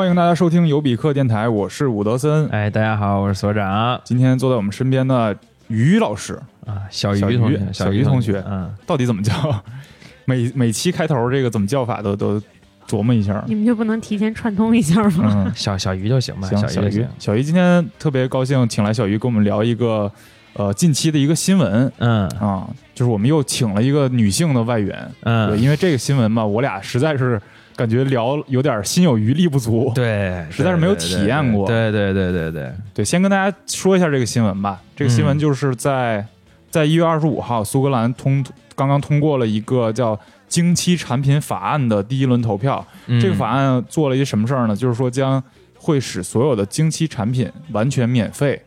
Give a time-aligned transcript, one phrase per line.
[0.00, 2.48] 欢迎大家收听尤比克电台，我是伍德森。
[2.48, 5.36] 哎，大家好，我是所长今天坐在我们身边的
[5.68, 9.34] 于老师，啊，小小于于同学，小于同学嗯，到底怎么叫？
[10.24, 12.40] 每每期开头这个怎么叫法都都
[12.88, 13.44] 琢磨一下。
[13.46, 15.44] 你们就不能提前串通一下吗？
[15.46, 20.10] 嗯， 小小于就行吧，行，小于小于，，今天特别高兴，请来小于跟我们聊一个
[20.54, 24.88] 呃近期的一个新闻嗯啊，就是我们又请了一个女性的外援。
[25.20, 27.38] 对，嗯，因为这个新闻嘛，我俩实在是
[27.80, 29.90] 感觉聊有点心有余力不足。
[29.94, 34.82] 对， 实在是没有体验过对对对对对，对，先跟大家说一下这个新闻吧。
[34.94, 36.22] 这个新闻嗯就是在、
[36.70, 42.86] 在一月二十五号，苏格兰通刚刚通过了一个叫经期产品法案的第一轮投票。
[43.06, 44.76] 嗯这个法案做了一什么事儿呢？
[44.76, 45.42] 就是说将
[45.78, 48.60] 会使所有的经期产品完全免费，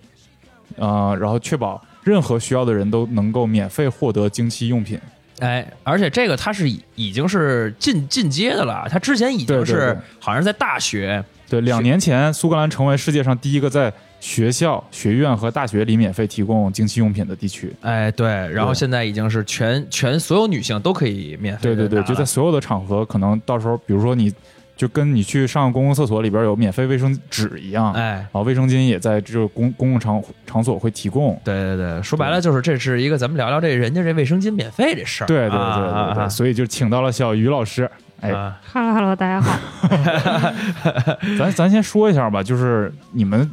[0.77, 4.99] 呃，然后确保任何需要的人都能够免费获得经期用品。
[5.39, 17.73] 哎，而且这个他是已已经是进进阶的了，他之前已经是好像是在大学，对，两年前苏格兰成为世界上第一个在学校、学院和大学里免费提供经期用品的地区。
[17.81, 24.33] 哎对，然后现在已经是全全所有女性都可以免费对对对，就在所有的场合，可能到时候，比如说你
[24.75, 28.13] 就跟你去上公共厕所里边有免费卫生纸一样，哎。
[28.13, 31.39] 然后卫生巾也在这个公公共场场所会提供。
[31.43, 35.27] 对对对，说白了就是这是一个咱们聊聊这人家这卫生巾免费这事儿。
[35.27, 37.89] 对对对啊对对对，啊所以就请到了小于老师。
[38.21, 39.59] 哎，啊 Hello Hello，大家好。
[41.37, 43.49] 咱咱先说一下吧，就是你们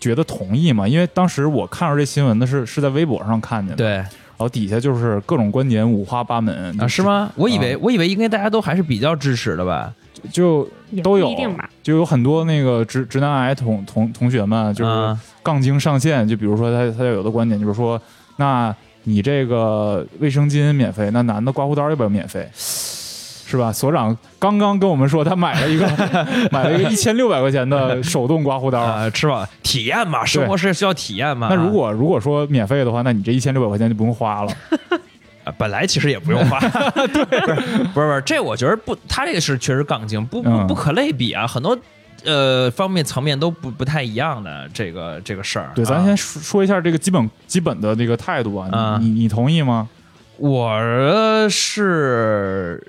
[0.00, 0.86] 觉得同意吗？
[0.86, 7.02] 因为当时我看到这新闻的是是在微博上看见的，，对然后底下就是各种观点五花八门啊，是？
[7.02, 7.30] 吗？
[7.36, 9.92] 我以为、啊我以为应该大家都还是比较支持的吧？
[10.32, 10.68] 就
[11.02, 11.34] 都有。
[11.82, 18.00] 就有很多那个直直男癌同同同学们，就是啊杠精上线，就比如说他他有的观点就是说，
[18.36, 18.74] 那
[19.04, 22.46] 你这个卫生巾免费，那男的刮胡刀要不要免费？
[22.52, 23.72] 是吧？
[23.72, 25.86] 所长刚刚跟我们说，他买了一个
[26.52, 28.78] 买了一个一千六百块钱的手动刮胡刀。
[28.78, 29.48] 啊，是吧？
[29.62, 31.48] 体验嘛，生活是需要体验嘛。
[31.48, 34.52] 那如果如果说免费的话，那你这一千六百块钱就不用花了。
[35.48, 36.58] 啊本来其实也不用花，
[37.08, 41.76] 对，不是不是，这我觉得不，他这个是确实杠精，不不可类比啊，很多
[42.24, 45.70] 呃方面层面都不不太一样的这个这个事儿。
[45.74, 49.88] 对，咱啊先说说一下这个基本基本的这个态度啊，啊你你你同意吗？
[50.36, 52.80] 我是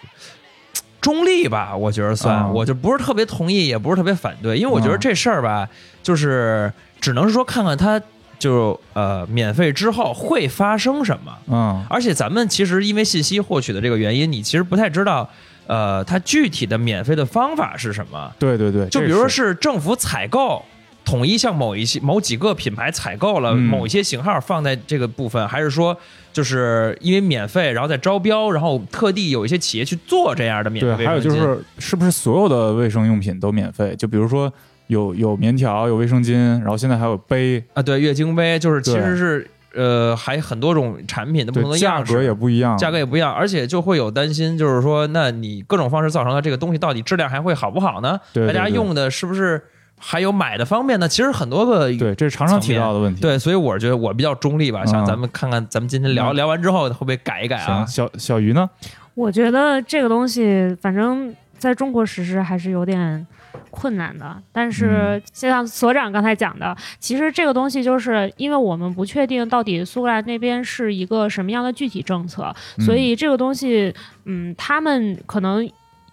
[1.01, 5.67] 中立吧，我觉得算，啊我就不是特别同意，也不是特别反对，因为我觉得啊这事儿吧，
[6.03, 6.71] 就是
[7.01, 7.99] 只能是说看看它
[8.39, 15.29] 就呃免费之后会发生什么，嗯，而且咱们其实因为信息获取的这个原因，你其实不太知道。
[15.67, 18.33] 呃，它具体的免费的方法是什么？
[18.39, 20.65] 对对对，就比如说是是政府采购，
[21.05, 25.95] 统一向某一些某几个品牌采购了嗯某一些型号放在这个部分，还是说
[26.33, 33.95] 就是因为免费，然后再招标，然后特地有一些企业去做这样的免对，费还有就是是不是所有的卫生用品都免费？
[33.95, 34.51] 就比如说
[34.89, 48.19] 有有棉条，有卫生巾，然后现在还有杯，啊，对，月经杯就是其实是呃还很多种产品的不同的，价样式格也不一样，价格也不一样，而且就会有担心，就是说，那你各种方式造成的这个东西到底质量还会好不好呢？
[48.33, 49.61] 对对对大家用的是不是
[49.99, 51.07] 还有买的方面呢？
[51.07, 53.21] 其实很多个对，这是常常提到的问题。
[53.21, 57.85] 对，所以我觉得我比较中立吧，想嗯咱们看看咱们今天聊、嗯聊完之后会不会改一改啊，？
[57.85, 58.67] 小小鱼呢？
[59.13, 63.27] 我觉得这个东西，反正在中国实施还是有点
[63.69, 64.41] 困难的。
[64.51, 73.93] 但嗯是，就像所长刚才讲的，其实这个东西就是因为我们不确定到底苏格兰那边是一个什么样的具体政策，嗯所以这个东西，
[74.25, 75.69] 嗯，他们可能。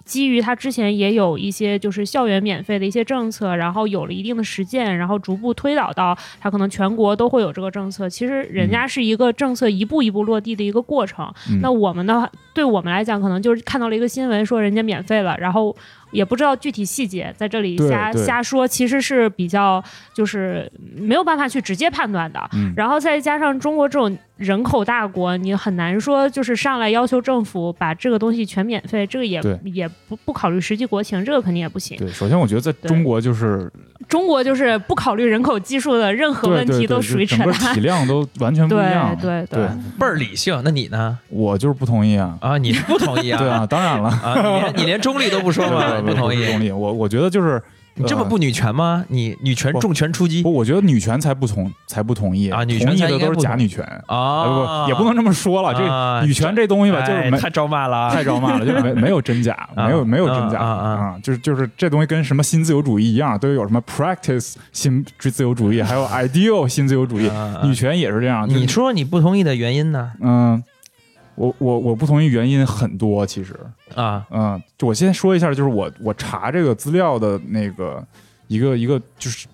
[0.07, 8.09] 基于他之前也有一些就是校园免费的一些政策，然后有了一定的实践，然后逐步推导到他可能全国都会有这个政策。
[8.09, 11.29] 其实人家是一个政策一步一步落地的一个过程。
[11.51, 15.75] 嗯那我们的话，对我们来讲，可能就是看到了一个新闻说人家免费了，然后
[16.11, 19.83] 也不知道具体细节，在这里瞎瞎说，其实是比较
[20.15, 22.41] 就是没有办法去直接判断的。
[22.53, 31.97] 嗯然后再加上中国这种人口大国，你很难说就是上来要求政府把这个东西全免费，这个也也不不考虑实际国情，这个肯定也不行。
[31.97, 33.71] 对，首先我觉得在中国就是
[34.09, 37.75] 中国就是不考虑人口基数的任何问题对对，都属于扯淡。
[37.75, 39.17] 体量都完全不一对样。
[39.19, 39.67] 对对，
[39.99, 40.61] 倍儿理性。
[40.63, 41.19] 那你呢？
[41.31, 42.37] 我就是不同意啊。
[42.43, 43.39] 啊，你是不同意啊？
[43.41, 45.99] 对啊，当然了，啊，你连你连中立都不说吗？
[46.01, 46.53] 不不同意不？
[46.53, 46.71] 同意。
[46.71, 47.63] 我我觉得就是
[47.97, 49.05] 你这么不女权吗？
[49.09, 54.17] 你女权重拳出击不，我觉得女权才不同才不同意啊女权同意的都是假女权啊？
[54.17, 55.71] 啊，不也不能这么说了。
[55.71, 58.11] 啊这女权这东西吧，就是太招骂了啊。
[58.11, 67.31] 太招骂了，就是没没有真假，啊没有没有真假啊就是就是这东西跟什么新自由主义一样，都有什么 practice 新自由主义，还有 ideal 新自由主义
[67.63, 68.47] 女权也是这样。
[68.47, 70.13] 就是你说你不同意的原因呢？
[70.21, 70.63] 嗯，
[71.37, 73.55] 我我我不同意原因很多，其实，
[73.95, 78.05] 啊，嗯，就我先说一下，就是我我查这个资料的那个
[78.49, 79.47] 一个一个就是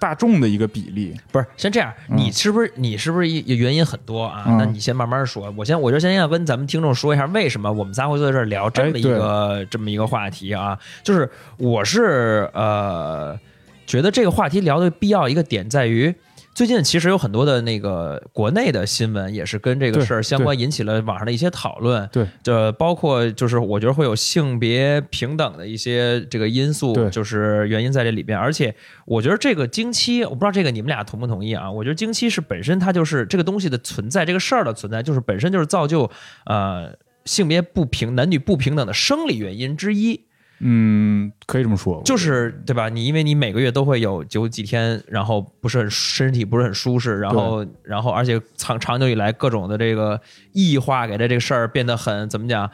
[0.00, 4.44] 大众的一个比例，不是，先这样，嗯你是不是你是不是也原因很多啊？
[4.46, 10.78] 嗯那你先慢慢说，我先我就先要跟咱们听众说一下，为什么我们仨会坐在这儿聊这么一个、这么一个话题啊？
[11.02, 13.38] 就是我是呃
[13.86, 16.14] 觉得这个话题聊的必要一个点在于。
[16.58, 22.08] 最近其实有很多的那个国内的新闻也是跟这个事儿相关，引起了网上的一些讨论。
[22.10, 28.36] 对，这包括就是我觉得会有性别平等的一些这个因素，就是原因在这里边。
[28.36, 28.74] 而且
[29.06, 31.70] 我觉得这个经期，我不知道这个你们俩同不同意啊？
[31.70, 36.10] 我觉得经期是本身它就是这个东西的存在，这个事儿的存在，就是本身就是造就
[36.46, 36.92] 呃
[37.24, 40.24] 性别不平、男女不平等的生理原因之一。
[40.60, 42.88] 嗯，可以这么说，就是对吧？
[42.88, 50.20] 你因为你每个月都会有有几天，然后不是很身体不是很舒适，然后然后而且长长久以来各种的这个
[50.52, 52.68] 异化，给的这个事儿变得很怎么讲，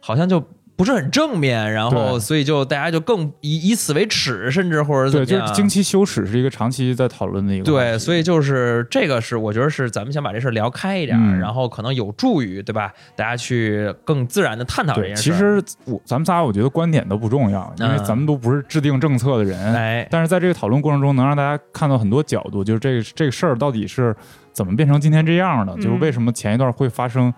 [0.00, 0.42] 好像就
[0.78, 5.48] 不是很正面，然后所以就大家就更以以此为耻，甚至或者怎对，么样。
[5.48, 11.40] 就是经期羞耻是一个长期在讨论的一个话对，所以就是这个是我觉得是咱们想把这事儿聊开一点儿，嗯。
[11.40, 12.92] 然后可能有助于对吧？
[13.16, 15.22] 大家去更自然的探讨这对，件事。
[15.24, 18.04] 其实我咱们仨我觉得观点都不重要，因为嗯。
[18.04, 24.14] 咱们都不是制定政策的人，哎，但是在这个讨论过程中，能让大家看到很多角度，就是这个这个事儿到底是
[24.52, 25.80] 怎么变成今天这样的，嗯。
[25.80, 27.34] 就是为什么前一段会发生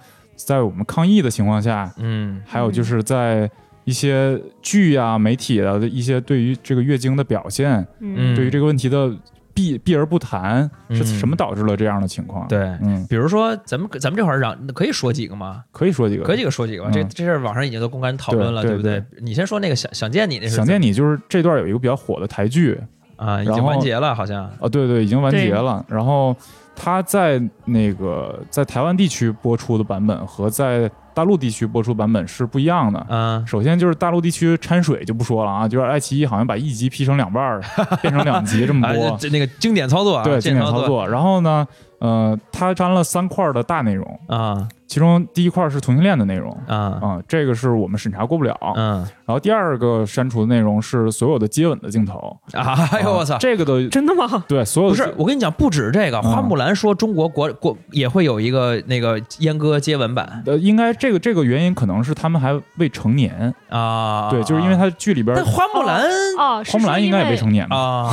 [0.47, 3.51] 在我们抗疫的情况下，嗯还有就是在
[3.85, 9.11] 一些剧啊、媒体啊的一些对于这个月经的表现，嗯对于这个问题的
[9.53, 12.61] 避避而不谈，是嗯什么导致了这样的情况？，对。
[12.83, 15.65] 嗯，比如说，咱们咱们这会儿让可以说几个吗？
[15.73, 16.91] 可以说几个，可以几个说几个吧。
[16.91, 19.21] 嗯这这事儿网上已经都公开讨论了，对不对对？
[19.23, 22.79] 你先说那个想想见你那是想见你就是这段有一个比较火的台剧，
[23.21, 25.85] 啊，已经完结了，好像啊，对对，已经完结了。
[25.89, 26.35] 然后
[26.75, 33.05] 它在那个在台湾地区播出的版本和在大陆地区播出版本是不一样的。
[33.11, 37.61] 嗯首先就是大陆地区掺水就不说了啊，就是爱奇艺好像把一集劈成两半儿，
[38.01, 41.07] 变成两集这么 啊，播，这那个经典操作啊，对，经典操作作。
[41.07, 41.67] 然后呢，
[41.99, 46.51] 呃，它沾了三块的大内容，啊其中第一块是同性恋的内容。
[46.67, 48.57] 啊啊、这个是我们审查过不了。
[48.75, 52.37] 嗯然后第二个删除的内容是所有的接吻的镜头。
[52.53, 52.75] 啊！
[52.91, 53.39] 哎呦我操！
[53.39, 54.45] 这个的真的吗？
[54.49, 64.29] 对所有的不是，我跟你讲，不止这个，嗯花木兰说中国国国也会有一个那个阉割接吻版呃，应该这个这个原因可能是他们还未成年，啊。
[64.31, 66.03] 对，就是因为他剧里边但花木兰
[66.37, 67.65] 啊，花木兰应该也未成年。
[67.71, 68.11] 啊！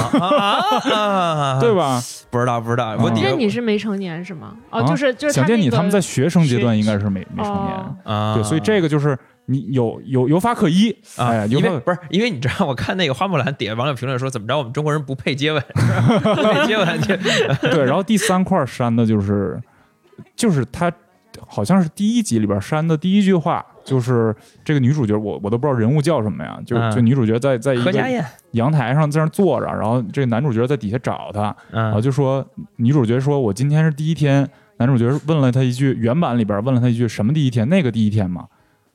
[1.59, 1.73] 对？
[1.73, 1.99] 吧？
[2.29, 4.53] 不知道不知道，我嗯底下那你是没成年是吗？
[4.69, 9.17] 哦，啊就是就是想见你，他们在学生阶段应该是没没成哦年，啊，对，所以这个就是
[9.47, 15.63] 你有有有法可依，啊，哎，有法因为不是因为你知道，我看那个花木兰底下网友评论说，怎么着我们中国人不配接吻，
[16.21, 17.15] 不配接吻，就
[17.71, 17.83] 对。
[17.83, 19.59] 然后第三块删的就是
[20.35, 20.91] 就是他
[21.47, 23.65] 好像是第一集里边删的第一句话。
[23.87, 24.35] 就是
[24.65, 27.89] 这个女主角，我我都不知道人物叫什么呀，就嗯就女主角在在一个
[28.51, 32.45] 阳台上在那坐着，然后这个男主角在底下找她，然后嗯就说
[32.75, 34.45] 女主角说：“我今天是第一天。”
[34.75, 37.69] 男主角问了她一句，原版里边问了她一句：“什么第一天？
[37.69, 38.45] 那个第一天吗？”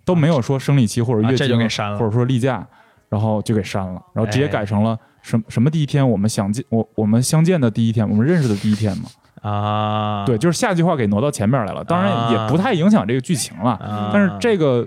[0.04, 2.66] 都没有说生理期或者啊这月经，就给删了或者说例假，
[3.08, 6.08] 然后就给删了，然后直接哎改成了什什么第一天？
[6.08, 9.04] 我们相见，我我们相见的第一天，我们认识的第一天嘛？
[9.48, 11.82] 啊，对，就是下句话给挪到前面来了。
[11.82, 14.86] 当然也不太影响这个剧情了，啊，但是这个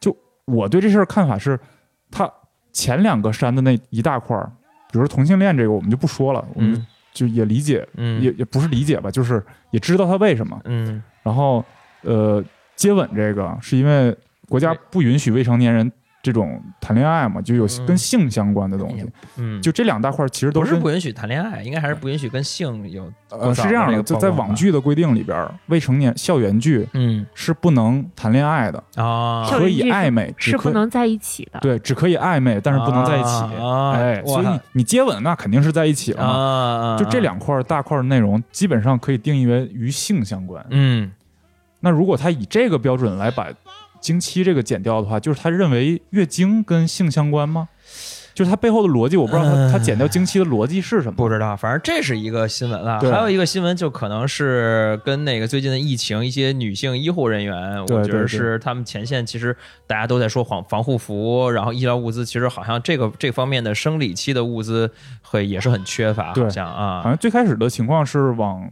[0.00, 1.58] 就我对这事儿看法是，
[2.10, 2.28] 他
[2.72, 4.50] 前两个删的那一大块儿，
[4.90, 10.60] 比如说同性恋这个，我们就不说了，我们嗯就也理解，嗯也也不是理解吧，就是也知道他为什么。
[10.64, 11.64] 嗯然后
[12.02, 12.42] 呃，
[12.80, 14.16] 接吻这个是因为
[14.48, 19.06] 国家不允许未成年人这种谈恋爱嘛，就有嗯跟性相关的东西。
[19.36, 31.60] 嗯，就这两大块其实都是不允许谈恋爱，应该还是不允许跟性有呃是这样的，就在网，剧的规定里边，未成年校园剧嗯是不能谈恋爱的，啊，可以暧昧，只是可不能在一起的。
[31.60, 33.28] 对，只可以暧昧，但是不能在一起。
[33.62, 36.32] 啊哎，所以你你接吻那肯定是在一起了嘛。
[36.32, 40.64] 啊，就这两块大块的内容，基本上可以定义为与性相关。
[40.70, 41.10] 嗯
[41.80, 43.48] 那如果他以这个标准来把
[44.00, 47.68] 经期这个减掉的话，就是他认为月经跟性相关吗？
[48.32, 51.16] 就是他背后的逻辑，我不知道他嗯他减掉经期的逻辑是什么。
[51.16, 52.98] 不知道，反正这是一个新闻啊。
[53.00, 59.54] 还有一个新闻就可能是跟那个最近的疫情，一些女性医护人员，我觉得是他们前线，其实
[59.86, 64.90] 大家都在说防防护服，然后医疗物资，其实好像这个这方面的生理期的物资
[65.22, 68.70] 会也是很缺乏，好像啊好啊，像最开始的情况是往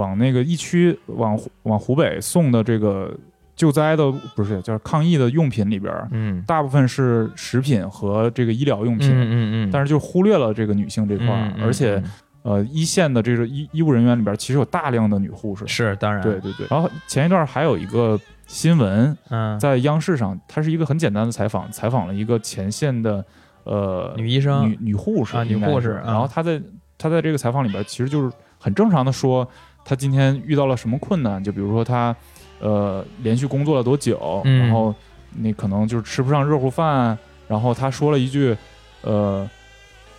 [0.00, 3.14] 往那个疫区往往湖北送的这个
[3.54, 9.10] 救灾的不是就是抗疫的用品里边，嗯大部分是食品和这个医疗用品。
[9.10, 11.26] 嗯嗯嗯，但是就忽略了这个女性这块
[11.62, 12.02] 而且
[12.42, 15.66] 呃，一线的这个医医务人员里边，其实有大量的女护士。
[15.66, 16.66] 是当然，对对对。
[16.70, 23.22] 然后前一段还有一个新闻，嗯，在央视上，它是一个很简单的采访，采访了一个前线的
[23.64, 26.58] 呃女医生女女护士啊女护士啊然后她在
[26.96, 29.46] 她在这个采访里边，其实就是很正常的说，
[29.84, 32.14] 她今天遇到了什么困难，就比如说他
[32.60, 34.60] 呃连续工作了多久，嗯。
[34.60, 34.94] 然后
[35.30, 37.18] 你可能就是吃不上热乎饭，
[37.48, 38.56] 然后他说了一句
[39.02, 39.48] 呃。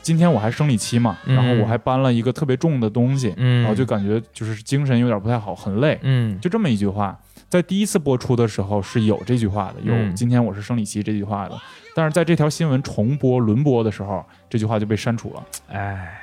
[0.03, 1.35] 今天我还生理期嘛，嗯。
[1.35, 6.39] 然后我还搬了一个特别重的东西，嗯，然后就感觉就是精神有点不太好，很累，嗯。
[6.39, 7.15] 就这么一句话，
[7.47, 11.55] 在第一次播出的时候是有这句话的，有嗯“今天我是生理期”这句话的，
[11.95, 15.43] 但是在这条新闻重播轮播的时候，这句话就被删除了。
[15.69, 16.19] 哎，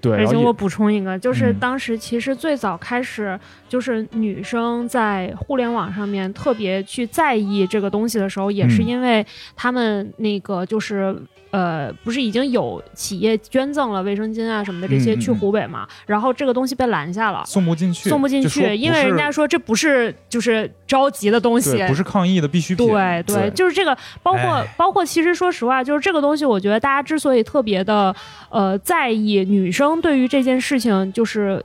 [0.00, 3.38] 对，而且我补充一个，就是嗯当时其实最早开始，
[3.68, 9.26] 就是女生在互联网上面特别去在意这个东西的时候，也是嗯因为
[9.56, 11.16] 他们那个就是。
[11.50, 15.88] 呃，不是已经有企业捐赠了卫生巾啊什么的这些去湖北嘛？
[16.06, 22.86] 然后这个东西被拦下了，送不进去，送不进去，因为人家说这不是就是着急的东西，对不是抗疫的必需品。
[22.86, 28.14] 对对，就是这个，包括哎包括，其实说实话，就是这个东西，我觉得大家之所以特别的
[28.50, 31.64] 呃在意，女生对于这件事情就是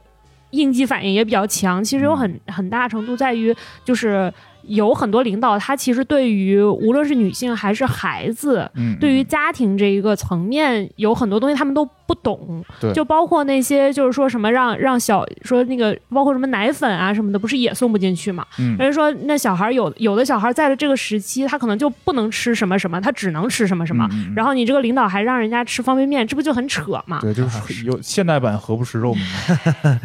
[0.52, 4.34] 应激反应也比较强，其实有很很大程度在于就是。
[4.64, 12.64] 有很多领导，他其实对于无论是女性还是孩子，嗯，对于嗯家庭这一个层面，有很多东西他们都不懂。
[12.80, 18.46] 对就包括那些就是说什么让让小说那个，包括什么奶粉啊什么的，不是也送不进去嘛？
[18.60, 24.08] 嗯人家说那小孩有有的小孩在的这个时期，他可能就不能吃什么什么，他只能吃什么什么。
[24.12, 27.20] 嗯嗯嗯然后你这个领导还让人家吃方便面，这不就很扯嘛？
[27.22, 29.20] 对，就是有现代版何不食肉糜。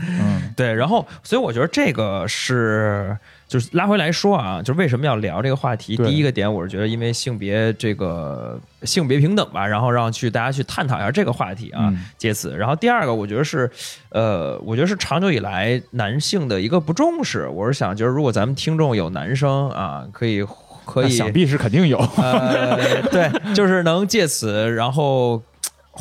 [0.58, 5.96] 嗯对，然后所以我觉得这个是就是拉回来说啊，就是为什么要聊这个话题？
[5.96, 12.56] 第一个点，我是觉得因为性别这个性别平等吧，然后让去大家去探讨一下这个话题啊，嗯借此。
[12.56, 13.70] 然后第二个，我觉得是
[14.10, 17.46] 呃，我觉得是长久以来男性的一个不重视。
[17.46, 20.44] 我是想，就是如果咱们听众有男生啊，可以
[20.84, 21.98] 可以想必是肯定有。
[22.16, 25.40] 呃，对，就是能借此，然后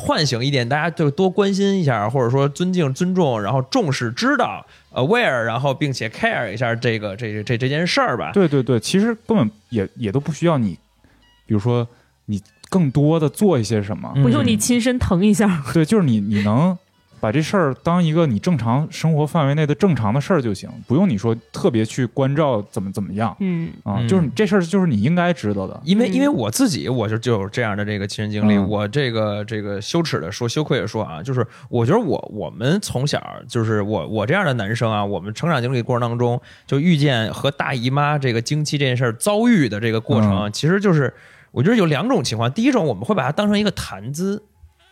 [0.00, 8.30] 唤醒一点，大家就多关心一下，或者说尊敬、尊重，然后重视、知道、aware，然后并且 care 一下这个这这这件事儿吧。
[8.32, 10.78] 对对对，其实根本也也都不需要你，
[11.46, 11.84] 比如说
[12.26, 12.40] 你
[12.70, 14.12] 更多的做一些什么。
[14.22, 15.64] 不用你亲身疼一下。
[15.74, 16.78] 对，就是你你能
[17.20, 25.80] 把这事儿当一个你正常生活范围内的正常的事儿就行，不用你说特别去关照怎么怎么样嗯啊，嗯就是这事儿就是你应该知道的。
[25.84, 41.12] 因为嗯因为我自己我就就有这样的这个亲身经历，嗯我这个这个羞耻的说，羞愧的说啊，就是我觉得我我们从小就是我我这样的男生啊，我们成长经历过程当中，就遇见和大姨妈这个经期这件事儿遭遇的这个过程，嗯其实就是
[41.50, 44.42] 我觉得有两种情况，第一种我们会把它当成一个谈资，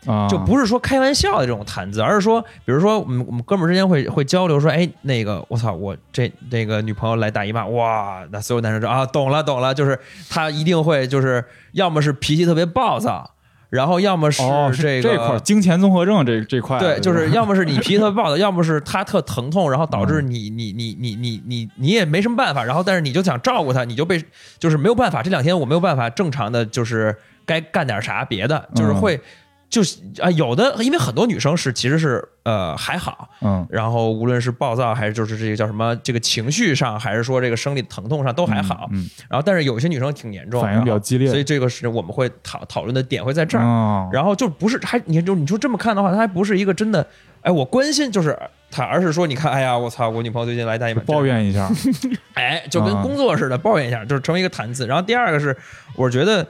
[0.04, 9.98] 啊，就不是说开玩笑的这种谈资，而是说，比如说我们我们哥们儿之间会会交流说，哎，那个我操，我这那个女朋友来大姨妈，哇，那所有男生说啊，懂了懂了，就是
[10.28, 13.28] 他一定会就是要么是脾气特别暴躁，
[13.68, 14.42] 然后要么是
[14.76, 15.08] 这个。
[15.08, 20.06] 这块金钱综合症这这块，对，就是要么是你脾气特别暴躁， 要么是他特疼痛，然后导嗯。
[20.06, 24.24] 致你你你你你你你也没什么办法，然后但是你就想照顾他，你就被
[24.58, 29.00] 就是没有办法，这两天我没有办法正常的就是该干点啥别的，就是嗯。
[29.00, 29.20] 会
[29.68, 33.66] 就是啊有的，因为很多女生是其实是呃还好，嗯。
[33.68, 41.28] 然后无论是暴躁还是就是这个叫什么这个情绪上，还是说这个生理疼痛上都还好，嗯，然后但是有些女生挺严重，反应比较激烈。
[41.28, 43.64] 所以这个是我们会讨讨论的点会在这儿。
[43.64, 47.04] 哦，然后就不是还你就你就这么看的话，它还不是一个真的，
[47.42, 48.38] 哎，我关心就是
[48.70, 51.68] 他，而是说你看，哎呀，我操，我女朋友最近来大姨妈，抱，怨一下，
[52.34, 54.86] 哎，就跟啊工作似的，抱怨一下，就是成为一个谈资。
[54.86, 55.56] 然后第二个是，
[55.96, 56.46] 我觉得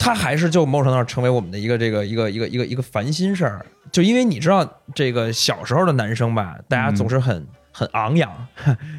[0.00, 7.46] 他还是就某种程度成为我们的一个这个一个一个一个一个烦心事儿，就因为你知道这个小时候的男生吧，大家总是很。
[7.80, 8.30] 很昂扬，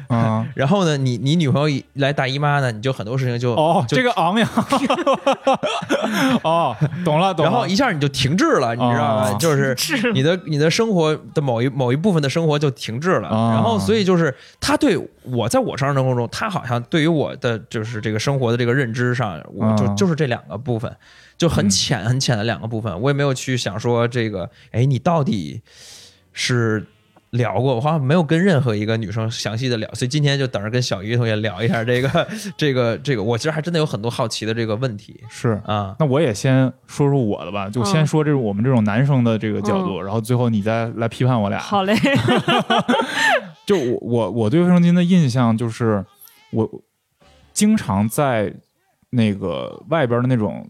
[0.08, 4.48] 啊， 然后呢，你你女朋友一来大姨妈呢，你就很多事情就哦，就这个昂扬，
[6.42, 9.30] 哦，懂了懂了，然后一下你就停滞了，你知道吗？
[9.30, 20.92] 哦就是是你的你的生活的某一某一部分的生活就停滞了，哦然后所以就是他对我在我生活中，他好像对于我的就是这个生活的这个认知上，我就、哦就是这两个部分，
[21.38, 25.62] 就很浅很浅的两个部分，我也没有去想说这个，哎，你到底
[26.32, 26.84] 是。
[27.32, 35.60] 聊过，我好像没有跟任何一个女生详细的聊，所以今天就等着跟小鱼同学聊一下这个 这个这个，我其实还真的有很多好奇的这个问题是。
[35.64, 35.96] 啊。
[35.98, 41.58] 那我也先说说我的吧，就先嗯说这种我们这种男生的这个角度，然后最后你再来批判我俩。
[41.58, 41.94] 好嘞，
[43.64, 46.04] 就我我我对卫生巾的印象就是，
[46.50, 46.68] 我
[47.54, 48.52] 经常在
[49.08, 50.68] 那个外边的那种，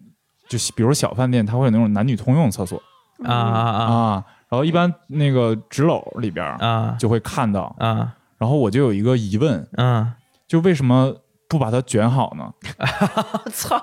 [0.49, 2.81] 就比如小饭店，它会有那种男女通用厕所
[3.25, 10.14] 啊啊啊，然后一般那个纸篓里边啊啊就会看到，啊然后我就有一个疑问，啊！
[10.47, 11.14] 就为什么
[11.49, 12.52] 不把它卷好呢？
[13.50, 13.82] 操，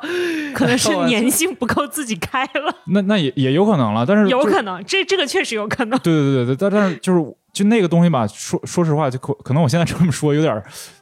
[0.53, 5.97] 可能是 粘性不够，自己开了， 那那也也有可能了，但是有可能，这这个确实有可能。
[6.01, 10.53] 对对对对，但但是就是就那个东西吧，说说实话，就可可能我现在这么说有点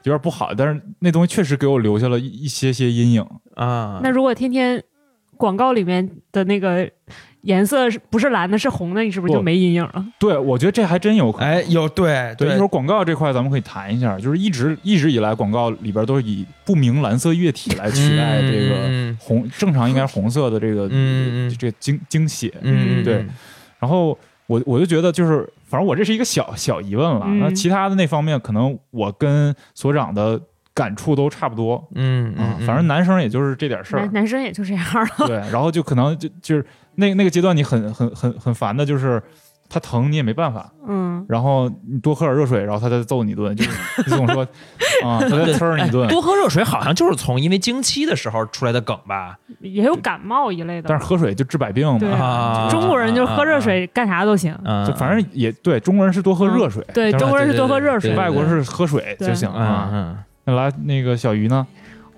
[0.03, 3.27] 有点不好，但是那东西确实给我留下了一一些些阴影。
[3.55, 4.81] 啊，那如果天天
[5.35, 6.89] 广告里面的那个
[7.47, 10.05] 颜色是不是蓝的，是红的，你是不是就没阴影了？
[10.19, 11.47] 对，我觉得这还真有可能。
[11.49, 22.53] 哎，有对对，一会儿广告这块咱们可以谈一下，就是一直一直以来广告里边都是以不明蓝色液体来取代这个嗯红，正常应该是红色的这个嗯嗯这个精精血。
[22.61, 23.25] 嗯，对
[23.79, 27.23] 然后我我就觉得就是，反正我这是一个小小疑问了。
[27.27, 30.37] 嗯那其他的那方面，可能我跟所长的
[30.77, 31.83] 感触都差不多。
[31.95, 34.01] 嗯啊嗯，，反正男生也就是这点事儿。
[34.03, 35.25] 男，男生也就这样了。
[35.25, 36.63] 对， 然后就可能就就是
[36.95, 39.19] 那那个阶段，你很很很很烦的，就是
[39.67, 43.71] 他疼你也没办法，嗯，然后你多喝点热水，然后他再揍你一顿，就是
[44.05, 44.47] 你总说。
[45.03, 46.07] 啊，他再呲儿你一顿。
[46.07, 49.37] 哎，多喝热水好像就是从因为经期的时候出来的梗吧？
[49.59, 50.89] 也有感冒一类的。
[50.89, 54.57] 但是喝水就治百病嘛，啊中国人就是喝热水干啥都行。
[54.63, 59.89] 嗯，就反正也对，中国人是多喝热水，对，中国人是多喝热水，外国是喝水就行嗯啊。
[59.91, 60.17] 嗯
[60.55, 61.67] 来那个小鱼呢？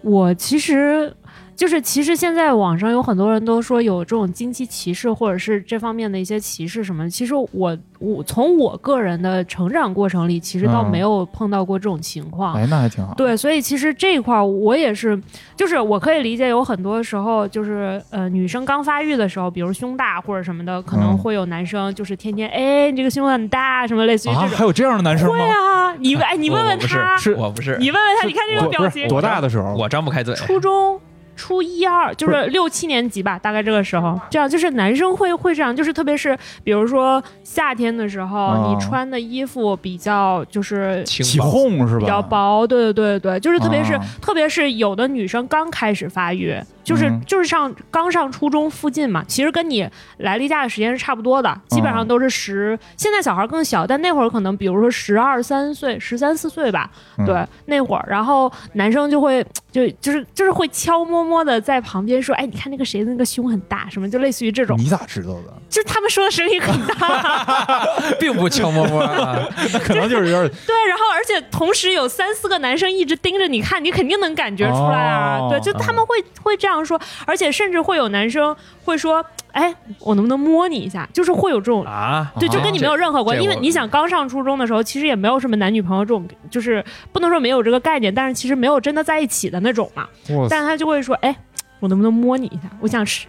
[0.01, 1.13] 我其实
[1.59, 7.09] 就是，其实现在网上有很多人都说有这种经期歧视，或者是这方面的一些歧视什么。
[7.09, 12.53] 其实我我从我个人的成长过程里，其实倒嗯没有碰到过这种情况。
[12.55, 13.13] 哎，那还挺好。
[13.15, 15.21] 对，所以其实这一块儿我也是，
[15.57, 24.57] 就是我可以理解，有很多时候就是呃，女生刚发育的时候，比如胸大或者什么的，可能嗯会有男生就是天天哎，你这个胸很大，什么类似于啊，这种。
[24.59, 25.43] 还有这样的男生吗会？
[25.43, 29.75] 啊，你哎，你问问他，是我不是，你问问他，你看这个表情，多大的时候？
[29.75, 30.33] 我张不开嘴。
[30.35, 30.97] 初中。
[31.39, 41.99] 初一二就是六七年级吧，大概这个时候，这样就是男生会会这样，就是特别是比如说夏天的时候，哦你穿的衣服比较就是起哄是吧？
[42.01, 44.05] 比较薄，对对对对，就是特别是、啊。
[44.21, 46.53] 特别是有的女生刚开始发育，
[46.89, 65.53] 就是、嗯就是上刚上初中附近嘛，其实跟你来例假的时间是差不多的，基本上都是十、现在小孩更小，但那会儿可能比如说十二三岁、十三四岁吧，嗯对那会儿，然后男生就会就就是就是会悄摸摸的在旁边说，哎，你看那个谁的那个胸很大，什么就类似于这种，你咋知道的？
[65.69, 67.85] 就是他们说的声音很大，
[68.19, 69.47] 并不悄摸摸啊。
[69.83, 75.37] 可能就是有点对，然后而且同时有三四个男生一直盯着你看，你肯定能感觉出来啊。
[75.39, 81.83] 哦对，就他们会会这样说，而且甚至会有男生会说：“哎，我能不能摸你一下？”就是会有这种。
[81.85, 90.07] 啊，对，就跟你没有任何关系，因为你想刚上初中的时候，其实也没有什么男女朋友这种，就是不能说没有这个概念，但是其实没有真的在一起的那种嘛。
[90.49, 91.35] 但他就会说：“哎，
[91.79, 92.69] 我能不能摸你一下？
[92.79, 93.27] 我想是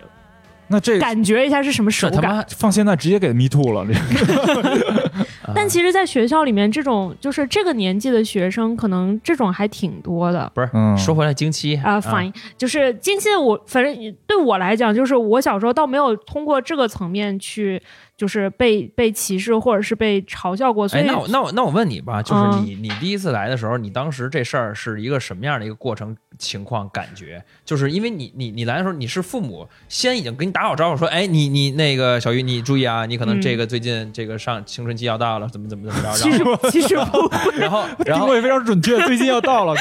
[0.70, 2.16] 那这感觉一下是什么手感。
[2.16, 5.10] 这他妈放现在直接给迷吐了，这个。
[5.52, 10.48] 但其实，在学校里面，这种就是这个年纪的学生，可能这种还挺多的。
[10.54, 10.96] 不是嗯。
[10.96, 17.82] 说回来经期啊、反应就是经期的我，反正对我来讲，就是我小时候倒没有通过这个层面去，
[18.16, 22.64] 就是被被歧视或者是被嘲笑过，所哎，以那我那我那我问你吧，就是嗯。
[22.64, 27.40] 你你第一次来的时候，你当时这事儿是一个什么样的一个过程情况感觉？
[27.64, 39.74] 就是因为你你你来的时候，你是父母先已经跟你打好招呼说，哎，你你那个小鱼，你注意啊，你可能嗯这个最近这个上青春期要到了，怎么怎么怎么着，其实 其实不会，然后然后定位非常准确，最近要到了，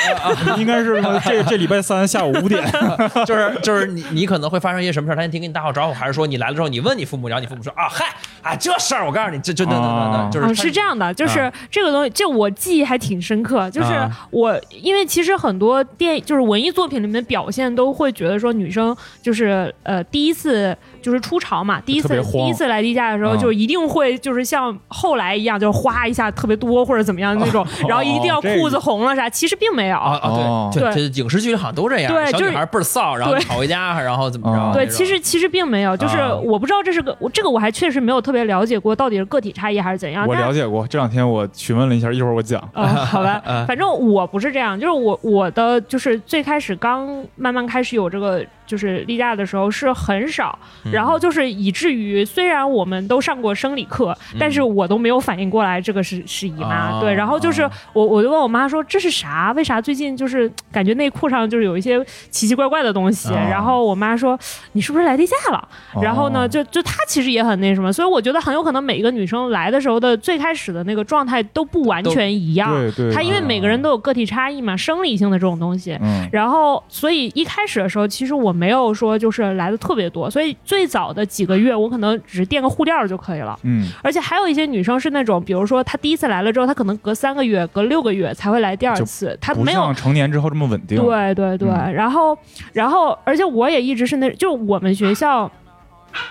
[0.57, 2.63] 应该是这这礼拜三下午五点。
[3.25, 8.05] 就是就是你你可能会发生一些什么事儿，他先听跟你打好招呼，还是说你来了之后你问你父母，然后你父母说啊嗨
[8.41, 13.69] 啊这事儿我告诉你，这这那那那那就是是这样的，就是这个东西，这我记忆还挺深刻。
[13.69, 29.97] 就是啊我，因为其实很多电，就是文艺作品里面的表现，都会觉得说女生就是呃第一次就是初潮嘛，第一次第一次来例假的时候，嗯就一定会就是像后来一样，就是哗一下特别多或者怎么样的那种，然后一定要裤子红了啥，其实并没有。
[29.97, 34.79] 啊对对，影视剧里好像都这样，对就是小女孩倍儿臊，然后对跑回家，然后怎么哦着？
[34.79, 40.25] 对，其实其实并没有，就是啊我不知道这是个，我这个我还确实没有特别了解过，到底是个体差异还是怎样。
[40.27, 42.59] 我了解过，这两天我询问了一下，一会儿我讲。
[42.73, 59.51] 啊， 好吧嗯，反正我不是这样，就是我我的就是最开始刚慢慢开始有这个就是例假的时候是很少，嗯然后就是以至于虽然我们都上过生理课，但是我都没有反应过来这个是是姨妈，哦对，然后就是哦我我就问我妈说这是啥？
[59.55, 63.29] 为啥最近就是感觉内裤上就是有一些奇奇怪怪的东西？
[63.33, 64.37] 哦然后我妈说
[64.73, 65.67] 你是不是来例假了？
[66.03, 72.71] 然后呢，哦就就她其实也很那什么，所以我觉得很有可能每一个女生来的时候的最开始的那个状态都不完全一样。
[72.71, 75.97] 对对，她因为每个人都有个体差异嘛，生理性的这种东西。
[76.01, 83.57] 嗯然后，所以一开始的时候，其实我没有说就是来的特别多，所以最早的几个月我可能只是垫个护垫儿就可以了。
[83.63, 91.01] 嗯，而且还有一些女生是那种，比如说她第一次来了之后，她可能隔三个月、隔六个月才会来第二次，她没有成年之后这么稳定。
[91.01, 92.37] 对对对，嗯然后
[92.73, 95.49] 然后，而且我也一直是那，就我们学校，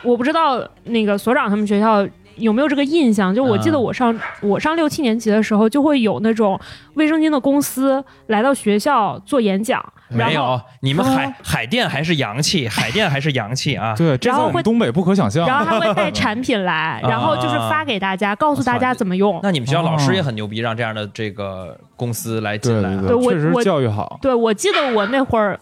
[0.02, 2.06] 我不知道那个所长他们学校
[2.38, 6.58] 有没有这个印象，就我记得啊我上、我上六七年级的时候，就会有那种
[6.94, 13.94] 卫生巾的公司来到学校做演讲，没有，你们海啊海淀还是洋气，海淀还是洋气啊！
[13.96, 15.46] 对， 然后会东北不可想象。
[15.46, 19.38] 然后他会带 产品来，然后就是发给大家，告诉大家怎么用。
[19.42, 23.00] 那你们学校老师哦也很牛逼，让这样的这个公司来进来啊。
[23.00, 24.18] 对对我确实我教育好。
[24.22, 25.58] 对，我记得我那会儿，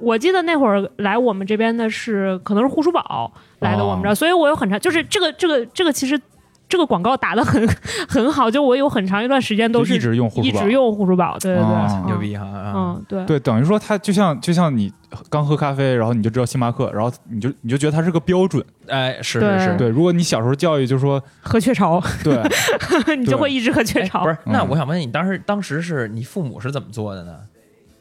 [0.00, 6.20] 我记得那会儿来我们这边的是可能是护舒宝来的我们这儿，所以我有很长，就是这个这个这个其实
[6.68, 7.66] 这个广告打的很
[8.08, 12.44] 很好，就我有很长一段时间都是一直用护舒宝一直用护舒宝，对对对，牛逼哈！
[12.46, 14.92] 啊嗯，对对，等于说它就像就像你
[15.28, 18.64] 刚喝咖啡，然后你就知道星巴克，然后你就你就觉得它是个标准。
[18.86, 22.40] 哎，是是是，对，如果你小时候教育就说喝雀巢，对，
[23.16, 24.20] 你就会一直喝雀巢。
[24.20, 27.34] 哎不是，那嗯我想问你，当时当时是你父母是怎么做的呢？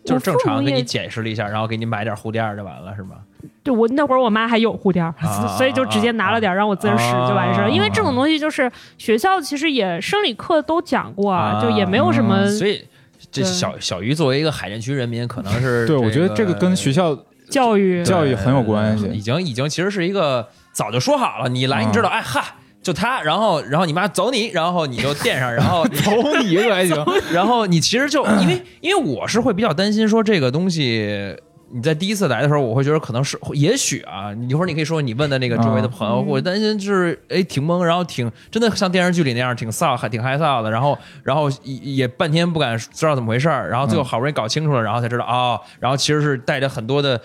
[0.10, 3.15] 就是正常给你解释了一下，然后给你买点护垫就完了，是吗？
[3.63, 5.13] 对我那会儿我妈还有护垫
[5.58, 7.69] 所以就直接拿了点儿让我自己使就完事儿了。
[7.69, 12.84] 啊因为这种东西就是学校其实也生理课都讲过，啊就也没有什么嗯所以
[13.32, 17.17] 这小小鱼作为一个海淀区人民，可能是对我觉得这个跟学校
[17.50, 18.04] 教育。
[18.04, 26.12] 教育很有关系已经已经其实是一个早就说好了，你来你知道，哎哈，就他，然后然后你妈走你，然后你就垫上，然后 走
[26.44, 26.96] 你可还行。
[27.32, 31.36] 然后你其实就因为因为我是会比较担心说这个东西。
[31.72, 47.22] 你在第一次来的时候，我会觉得可能是，也许啊，一会儿你可以说你问的那个周围的朋友，嗯我担心就是哎挺懵，然后挺真的像电视剧里那样挺臊，还挺害臊的，然后然后也也半天不敢知道怎么回事儿，然后最后好不容易搞清楚了，然后才知道哦，然后其实是带着很多的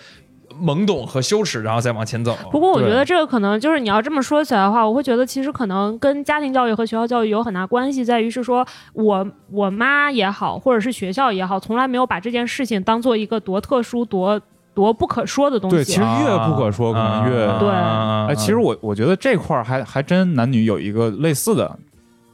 [0.60, 2.36] 懵懂和羞耻，然后再往前走。
[2.50, 14.40] 不过我觉得这个可能就是你要这么说起来的话，我会觉得其实可能跟家庭教育和学校教育有很大关系，在于是说我我妈也好，或者是学校也好，从来没有把这件事情当做一个多特殊、多
[14.74, 15.76] 多不可说的东西。
[15.76, 21.78] 对，其实越不可说，可能越啊对其实我我觉得这块儿还还真男女有一个类似的，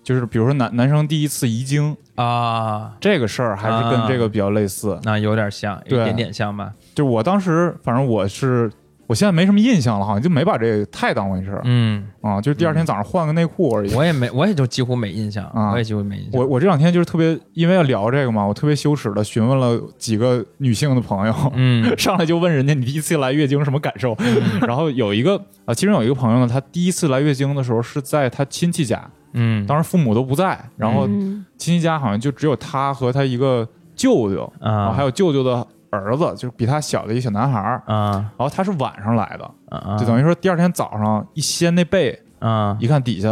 [0.03, 4.99] 就是比如说男男生第一次遗精啊，这个事儿，还是跟这个比较类似。
[5.05, 6.73] 那有点像，一点点像吧。
[6.95, 8.71] 就我当时，反正我是，
[9.07, 11.61] 我现在没什么印象了，好像就没把这个太当回事儿。
[11.65, 13.95] 嗯，啊，就是第二天早上换个内裤而已。
[13.95, 15.73] 我也没，我也就几乎没印象，啊。
[15.73, 16.41] 我也几乎没印象。
[16.41, 21.81] 我我这两天就是特别，因为要聊这个嘛，我特别羞耻的询问了几个女性的朋友，嗯。
[21.99, 24.17] 上来就问人家你第一次来月经什么感受，
[24.67, 31.45] 然后有一个啊，其中有一个朋友呢，他第一次来月经的时候是在他亲戚家，嗯，当时父母都不在，然后嗯。
[31.59, 38.11] 亲戚家好像就只有他和他一个舅舅，啊，还有舅舅的儿子，就是比他小的一个小男孩儿，啊。
[38.37, 42.77] 然后他是晚上来的，啊，就等于说第二天早上一掀那被，啊。
[42.81, 43.29] 一看底下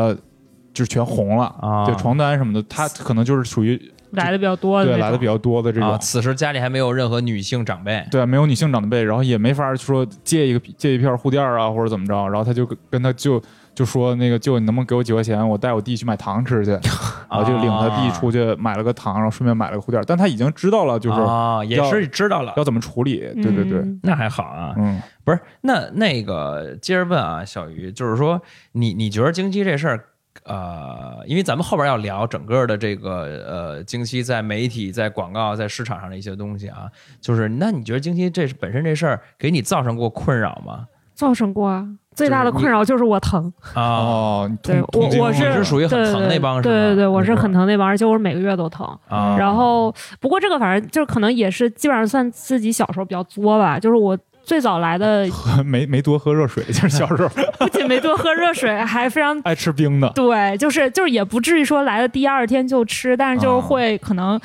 [0.75, 3.81] 就是全红了，啊，对床单什么的，他可能就是属于
[4.13, 4.99] 来的比较多的那种。
[4.99, 5.91] 对来的比较多的这种。
[5.91, 5.99] 啊，。
[5.99, 8.05] 此时家里还没有任何女性长辈。
[8.11, 13.41] 对，没有女性长辈，然后也没法说借一个借一片护垫啊，或者怎么着，然后他就跟跟他舅
[13.79, 16.73] 就说那个舅，你能不能给我几块钱，我带我弟去买糖吃去，
[17.31, 24.01] 然后就领他弟出去买了个糖，然后顺便买了个护垫，但他已经知道了就是啊，也要是知道了，要怎么处理，对对对，嗯。
[24.03, 24.75] 那还好啊。
[24.77, 30.05] 嗯，不是，那那个接着问啊，小鱼，就是说你你觉得经期这事儿，
[30.43, 40.89] 呃，因为咱们后边要聊整个的这个呃京西在媒体、在广告、在市场上的一些东西啊，就是那你觉得京西这本身这事儿给你造成过困扰吗？
[41.15, 41.87] 造成过啊。
[42.19, 48.85] 最大的困扰就是我疼，啊，哦，对我我是是属于很疼那帮人对对对，我是很疼那帮，而且我是每个月都疼。
[49.09, 49.37] 啊。
[49.39, 55.27] 然后不过这个反正就是可能也是基本上算自己小时候比较作吧，就是我最早来的
[55.65, 57.29] 没没多喝热水，就是小时候
[57.59, 64.41] 不仅没多喝热水，还非常爱吃冰的，对，就是就是也不至于说来的第二天就吃，但是就是会可能，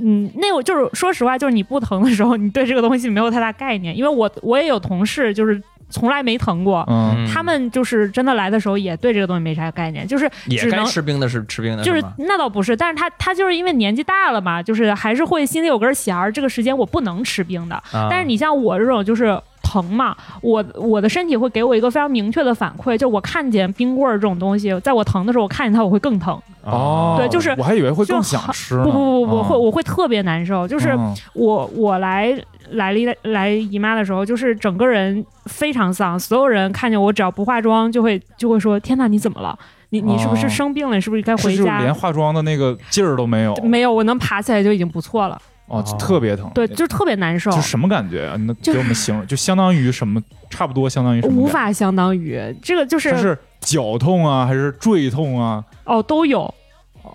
[0.00, 6.84] 嗯，那我就是说实话，就是你不疼的时候，你对这个东西没有太大概念，因为我我也有同事就是从来没疼过。
[6.88, 12.02] 嗯，他们就是真的来的时候，也对这个东西没啥概念，就是也该吃冰的是吃冰的就是？
[12.18, 17.76] 那倒不是，但是他他就是因为年纪大了嘛，就是还是会心里有根弦儿，这个时间我不能吃冰的。
[17.92, 26.40] 啊但是你像我这种就是疼嘛，我我的身体会给我一个非常明确的反馈，就我看见冰棍儿这种东西，在我疼的时候，我看见它我会更疼。
[26.64, 32.32] 哦，对就是我还以为会更就想吃，不不不不，我会哦我会特别难受，就是嗯我我来
[32.70, 39.58] 来来来姨妈的时候，就是整个人非常丧，所有人看见我只要不化妆，就会就会说：“天哪，你怎么了？
[39.90, 40.94] 你你是不是哦生病了？
[40.96, 45.40] 你是不是该回是是家连化妆的那个劲儿都没有，？”没有，我能爬起来就已经不错了。
[45.68, 46.50] 哦，就特别疼。
[46.54, 48.36] 对，就特别难受就，什么感觉啊？
[48.36, 49.26] 你能给我们形容？
[49.26, 50.20] 就相当于什么？
[50.50, 51.42] 差不多相当于什么？
[51.42, 51.46] 无。
[51.46, 55.62] 法相当于这个就是它是绞痛啊，还是坠痛啊？
[55.84, 56.52] 哦都有，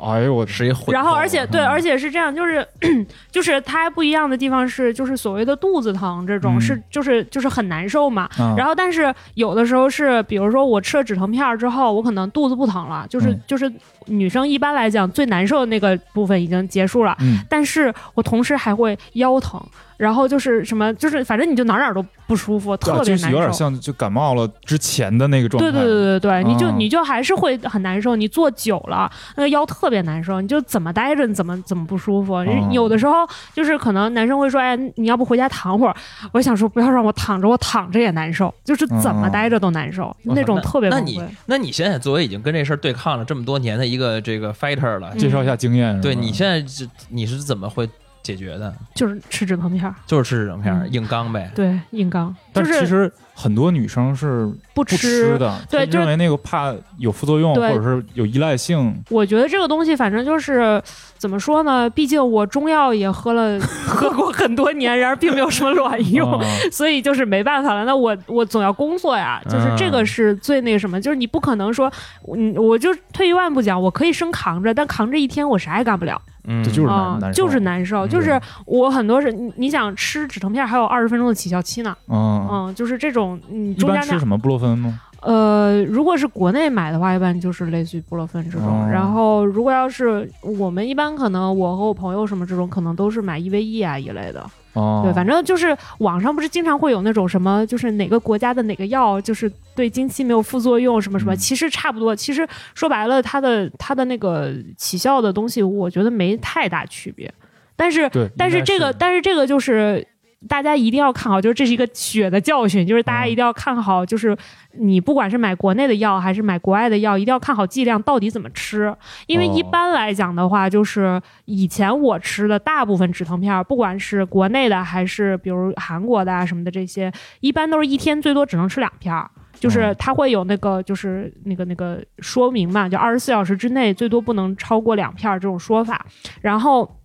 [0.01, 0.93] 哎呦我是一混。
[0.93, 2.65] 然后而且对，嗯而且是这样，就是
[3.31, 8.29] 就是它不一样的地方是，就是所谓的肚子疼这种嗯是就是就是很难受嘛。
[8.37, 13.71] 啊然后但是有的时候是，比如说我吃了止疼片儿之后，我可能肚子不疼了，就是、嗯就是
[14.07, 19.61] 女生一般来讲最难受的那个部分已经结束了，嗯但是我同时还会腰疼。
[20.03, 23.25] 然后就是什么，就是反正你就哪儿哪儿都不舒服，特啊别难受。
[23.25, 25.71] 就是有点像就感冒了之前的那个状态。
[25.71, 32.35] 对对对对对，你就啊你就还是会很难受，你坐久了，那个腰特别难受，你就怎么待着你怎么怎么不舒服。
[32.35, 35.95] 哦有的时候就是可能男生会说，哎，你要不回家躺会儿？
[36.33, 41.23] 我想说不要让我躺着，我躺着也难受，就是怎么待着都难受，那种特别那你。
[41.45, 45.99] 那你现在作为已经跟这事儿对抗了这么多年的一个这个 fighter 了，嗯介绍一下经验。
[46.01, 47.87] 对你现在这你是怎么会
[48.23, 48.73] 解决的？
[48.95, 51.51] 就是吃止疼片儿，就是吃止疼片硬刚呗。
[51.53, 58.95] 对，硬刚，但就是其实很多女生是不不吃的，对就是认为那个怕有副作用，或者是有依赖性。
[59.09, 60.81] 我觉得这个东西反正就是
[61.17, 61.89] 怎么说呢？
[61.89, 66.31] 毕竟我中药也喝了 喝过很多年，然而并没有什么卵用。
[66.39, 71.91] 啊所以就是没办法了，那我我总要工作呀，就是这个是最那个什么，就是你不可能说，
[72.35, 84.99] 嗯，我就退一万步讲，我可以生扛着，但扛着一天我啥也干不了嗯这就是难受就是难受，嗯就是我很多是你你想吃止疼片还有二十分钟的起效期呢，嗯，嗯，就是这种你一中间那般吃什么布洛芬吗？
[85.21, 88.67] 呃，如果是国内买的话，一般就是类似于布洛芬这种。
[88.67, 94.45] 哦然后，如果要是我们一般可能我和我朋友什么这种，可能都是买一 v 一啊一类的。
[94.73, 102.15] 哦，对，反正就是网上不是经常会有那种什么，就是哪个国家的哪个药，就是对经期没有副作用什么什么，嗯其实差不多。
[102.15, 107.31] 其实说白了，它的它的那个起效的东西，我觉得没太大区别。
[107.75, 110.07] 但是，但是这个，但是这个就是
[110.47, 114.35] 大家一定要看好，就是这是一个血的教训，就是大家嗯一定要看好，就是
[114.73, 118.93] 你不管是买国内的药还是买国外的药，一定要看好剂量到底怎么吃。
[119.27, 129.29] 因为一哦般来讲的话，就是以前我吃的大部分止疼片儿，不管是国内的还是比如韩国的啊什么的这些，一般都是一天最多只能吃两片儿。
[129.53, 136.05] 就是哦它会有那个，就是那个那个说明嘛，就二十四小时之内最多不能超过两片儿这种说法。
[136.41, 136.99] 然后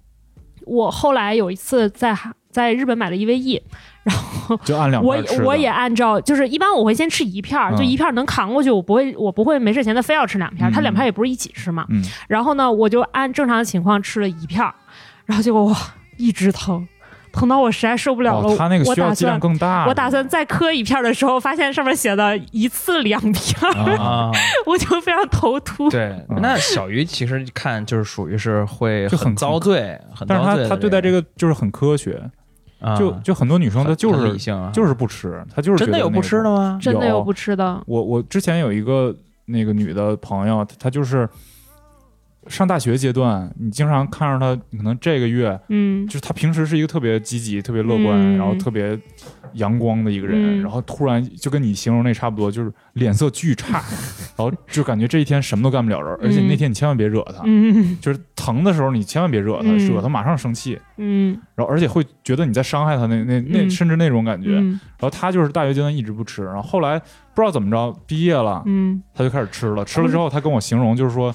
[0.64, 3.60] 我后来有一次在韩在日本买了 EVE，
[4.64, 11.86] 就按两我我也按照就是一般我会先吃一片儿，就嗯一片儿能扛过去，我不会我不会没事闲的非要吃两片儿，它嗯两片儿也不是一起吃嘛。
[11.90, 14.74] 嗯然后呢，我就按正常的情况吃了一片儿，
[15.26, 15.76] 然后结果哇
[16.16, 16.88] 一直疼，
[17.32, 18.48] 疼到我实在受不了了。
[18.48, 19.86] 哦，它那个我打需要剂量算更大。
[19.86, 24.32] 我打算再磕一片儿的时候，发现上面写的一次两片儿，
[24.66, 25.88] 我就非常头秃。
[25.90, 32.20] 对，嗯那小鱼其实看就是属于是会就很遭罪，很但是遭罪的他他对待这个个就是很科学，
[32.80, 32.96] 啊。
[32.96, 36.78] 就就很多女生她就是理性啊，就是不吃，她就是真的有不吃的吗？
[36.80, 39.14] 真的有有不吃的，我我之前有一个
[39.46, 41.28] 那个女的朋友，她就是
[42.48, 46.06] 上大学阶段，你经常看着他，可能这个月嗯。
[46.06, 48.38] 就是他平时是一个特别积极、特别乐观，嗯。
[48.38, 48.98] 然后特别
[49.54, 50.62] 阳光的一个人，嗯。
[50.62, 53.82] 然后突然就跟你形容那差不多，就是脸色巨差，
[54.36, 57.96] 然后就感觉这一天什么都干不了人，而且那天你千万别惹他，嗯。
[58.00, 59.78] 就是疼的时候你千万别惹他，嗯。
[59.78, 61.38] 惹他马上生气，嗯。
[61.54, 63.70] 然后而且会觉得你在伤害他那那那嗯。
[63.70, 64.80] 甚至那种感觉，嗯。
[64.98, 68.62] 然后他就是大学阶段一直不吃，然后后来不知道怎么着毕业了。
[68.66, 71.34] 嗯，他就开始吃了，吃了之后，他跟我形容就是说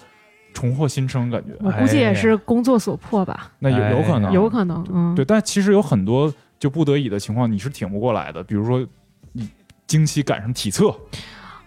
[0.54, 1.54] 重获新生，感觉。
[1.60, 8.86] 我估计也是工作所迫吧，那有哎有可能，有可能，嗯，对，但其实有很多就不得已的情况，你是挺不过来的，比如说
[9.34, 9.50] 你
[9.88, 10.96] 经期赶上体测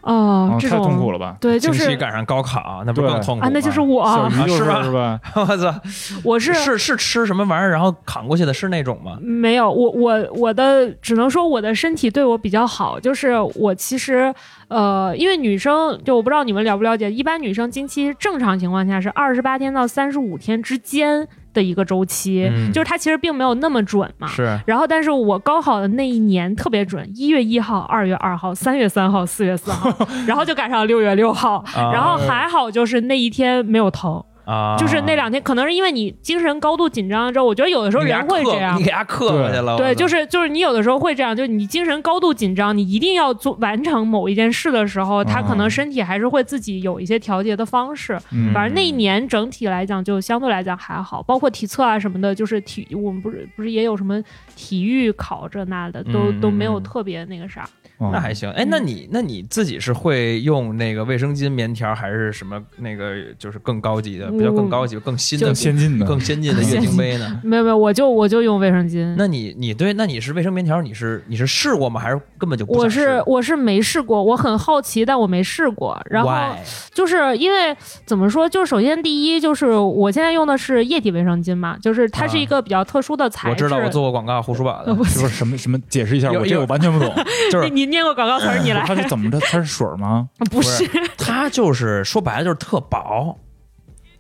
[0.07, 1.37] 哦啊，，这种太痛苦了吧？
[1.40, 5.21] 对，就是赶上高考，那不更痛苦啊，那就是我，是吧？
[5.35, 5.75] 我操，
[6.23, 9.19] 我是是是吃什么玩意儿然后扛过去的，是那种吗？
[9.21, 14.33] 没有，我我我的只能说我的身体对我比较好，就是我其实
[14.69, 22.71] 呃，因为女生就我不知道你们了不了解，一般女生经期正常情况下是二十八天到三十五天之间的一个周期，嗯。
[22.73, 24.29] 就是它其实并没有那么准嘛。
[24.29, 24.61] 是。
[24.66, 29.90] 然后，但是我高考的那一年特别准，一月一号、二月二号、三月三号、四月四号，
[30.29, 31.90] 然后就赶上六月六号，啊。
[31.92, 38.85] 然后还好就是那一天没有疼，啊，就是那两天可能是因为你精神高度紧张之后，我觉得有的时候人会这样你。
[38.85, 48.17] 给他克过去了，对，就是就是你有的时候会这样，就是你精神高度紧张，你一定要做完成某一件事的时候，他可能嗯身体还是会自己有一些调节的方式。
[48.31, 54.23] 嗯反正那一年整体来讲，就相对来讲还好，包括体测啊什么的，就是体我们不是不是也有什么
[54.55, 57.69] 体育考这那的，都嗯都没有嗯特别那个啥。
[57.99, 58.51] 哦那还行。
[58.53, 67.41] 哎，那你那你自己是会用那个卫生巾、棉条，还是什么那个就是更高级的，比较更高级、更新的、更先进的更先进的月经杯呢？
[67.45, 69.15] 没有没有，我就我就用卫生巾。
[69.17, 72.01] 那你你对那你是卫生棉条，你是你是试过吗？
[72.01, 75.99] 还是根本就不我是我是没试过，我很好奇，但我没试过。
[76.11, 76.55] 然后
[76.93, 83.65] 就是因为怎么说，就是首先第一就是我现在用的是液体卫生巾嘛，就是它是一个比较特殊的材质。
[83.65, 85.79] 我知道我做过广告，胡说八道的， 就是什么什么？
[85.89, 87.11] 解释一下，有我这个我完全不懂。
[87.51, 88.85] 就是 你你念过广告词儿，你来。
[88.85, 89.38] 它是怎么着？
[89.40, 90.29] 它是水儿吗？
[90.51, 90.85] 不是
[91.16, 93.38] 它就是说白了就是特薄，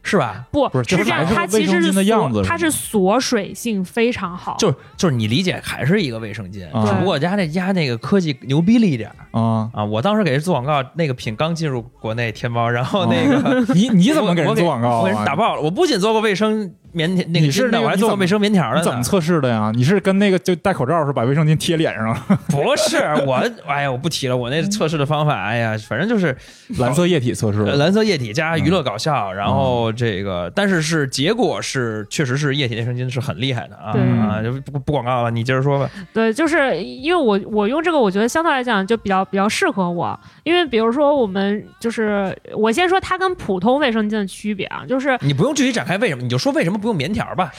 [0.02, 0.46] 是吧？
[0.52, 4.56] 不不是这是这样，它其实是样子它是锁水性非常好。
[4.58, 9.84] 就是就是你理解还是一个卫生巾，啊只不过家那家那个科技牛逼了一点儿啊，啊！
[9.84, 15.36] 我当时给人做广告，那个品刚进入国内天猫，然后那个 你你怎么给人做广告我给人打啊？
[15.36, 15.60] 爆了。
[15.60, 19.70] 我不仅做过卫生棉那个你是那还做过卫生棉条的怎么测试的呀？
[19.74, 22.14] 你是跟那个就戴口罩时候把卫生巾贴脸上，
[22.48, 23.34] 不是我，
[23.66, 24.36] 哎呀，我不提了。
[24.36, 26.34] 我那测试的方法，哎呀，反正就是
[26.78, 33.92] 蓝色液体测试呃蓝色液体加娱乐搞笑，然嗯后这个，但是是结果是确实是液体卫生巾是很厉害的啊
[34.30, 34.42] 啊！
[34.42, 35.90] 就不不广告了，你接着说吧。
[36.12, 47.52] 对，就是因为我我用这个，我觉得相对来讲就比较比较适合我，因为比如说我们就是我先说它跟普通卫生巾的区别啊，就是你不用具体展开为什么，你就说为什么不用棉条吧。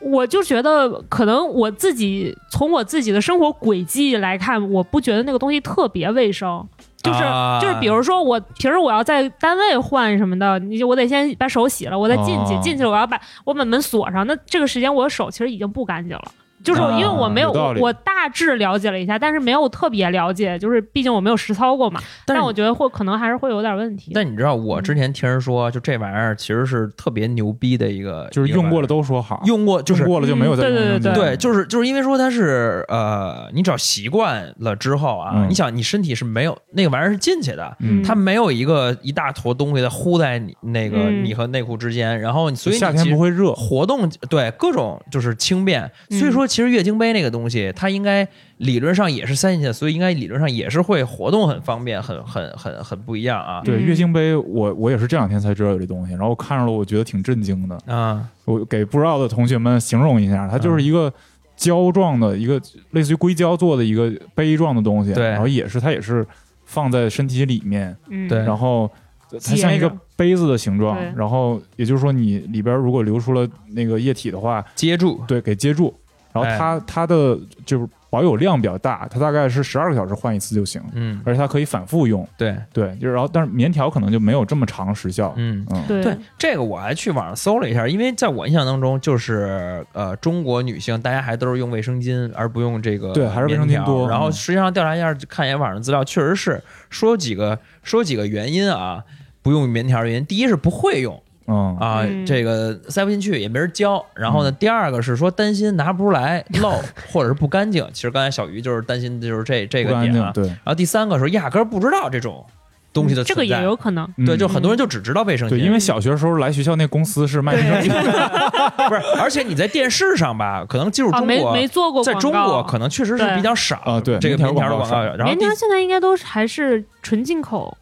[0.00, 6.66] 我就觉得可能我自己从我自己的生活轨迹来看，我不觉得那个东西特别卫生。
[7.02, 16.30] 就是、啊就是，比如说我平时我要在单位换什么的，你就我得先把手洗了，我再进去，哦进去了我要把我把门锁上，那这个时间我的手其实已经不干净了。
[16.62, 22.00] 就是因为我没有，啊有我我大致了解了一下，但是没有特别了解，就是毕竟我没有实操过嘛。
[22.26, 24.12] 但我觉得会可能还是会有点问题。
[24.14, 35.48] 但你知道，我之前听人说，就这玩意儿其实是特别牛逼的一个，就是用过了都都说好，用过，就是用过了就没有再嗯对对对就是就是因为说它是呃，你只要习惯了之后啊，嗯。
[35.48, 38.02] 你想你身体是没有那个玩意儿是进去的，嗯。
[38.02, 41.24] 它没有一个一大坨东西在糊在你那个嗯。
[41.24, 53.62] 你和内裤之间，然后所以夏天不会热，活动对各种就是轻便，嗯所以说其实月经杯那个东西，它应该理论上也是塞进去的，所以应该理论上也是会活动很方便，很很很很不一样啊。
[53.64, 57.78] 对，嗯月经杯我我也是这两天才知道有这东西，然后我看着了，我觉得挺震惊的。
[57.86, 61.12] 啊，我给不知道的同学们形容一下，它就是一个
[61.56, 62.60] 胶状的一个
[62.90, 65.28] 类似于硅胶做的一个杯状的东西，对。
[65.28, 66.26] 然后也是它也是
[66.64, 68.38] 放在身体里面，嗯，对。
[68.40, 68.90] 然后
[69.30, 75.94] 它像一个杯子的形状，然后也就是说你里边如果流出了那个液体的话，接住，对，给接住，
[76.32, 76.58] 然后哎。
[76.58, 85.64] 它它的就是保有量比较大，它大概是十二个小时换一次就行，嗯，而且它可以反复用，对，对，就是然后但是棉条可能就没有这么长时效，嗯。
[85.70, 86.02] 嗯，对。
[86.02, 94.06] 对这个我还去网上搜了一下，因为在我印象当中，就是呃，中国女性大家还都是用卫生巾，而不用这个对还是卫生巾多。
[94.06, 99.04] 嗯然后实际上调查一下，看一眼网上资料，确实是说有几个说有几个原因啊，
[99.40, 100.26] 不用棉条的原因。
[100.26, 101.76] 第一是不会用嗯。
[101.78, 102.24] 啊，嗯。
[102.24, 104.04] 这个塞不进去，也没人教。
[104.14, 106.72] 然后呢，第二个是说担心拿不出来漏
[107.12, 107.86] 或者是不干净。
[107.92, 110.32] 其实刚才小鱼就是担心就是这这不干净，个点啊。
[110.32, 110.46] 对。
[110.46, 112.44] 然后第三个是压根儿不知道这种
[112.92, 113.58] 东西的这个存在。
[113.58, 114.06] 也有可能。
[114.26, 114.38] 对，嗯。
[114.38, 127.78] 就很多人就只知道卫生巾，对，因为小学时候来学校那公司是卖卫生巾的， 不是，而且你在电视上吧，可能进入啊，中国，没没做过在中国可能确实是比较少啊对这个棉棉条条的广告，然后第棉条现在应该都是还是纯进口，好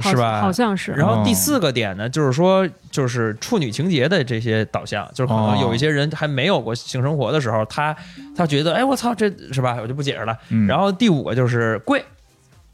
[0.00, 0.92] 是吧好像是。
[0.92, 7.94] 然后第哦四个点呢，就是说就是处女情节的这些导向，就是可能哦有一些人还没有过性生活的时候，他
[8.36, 10.36] 他觉得哎我操这是吧，我就不解释了。
[10.50, 12.04] 嗯然后第五个就是贵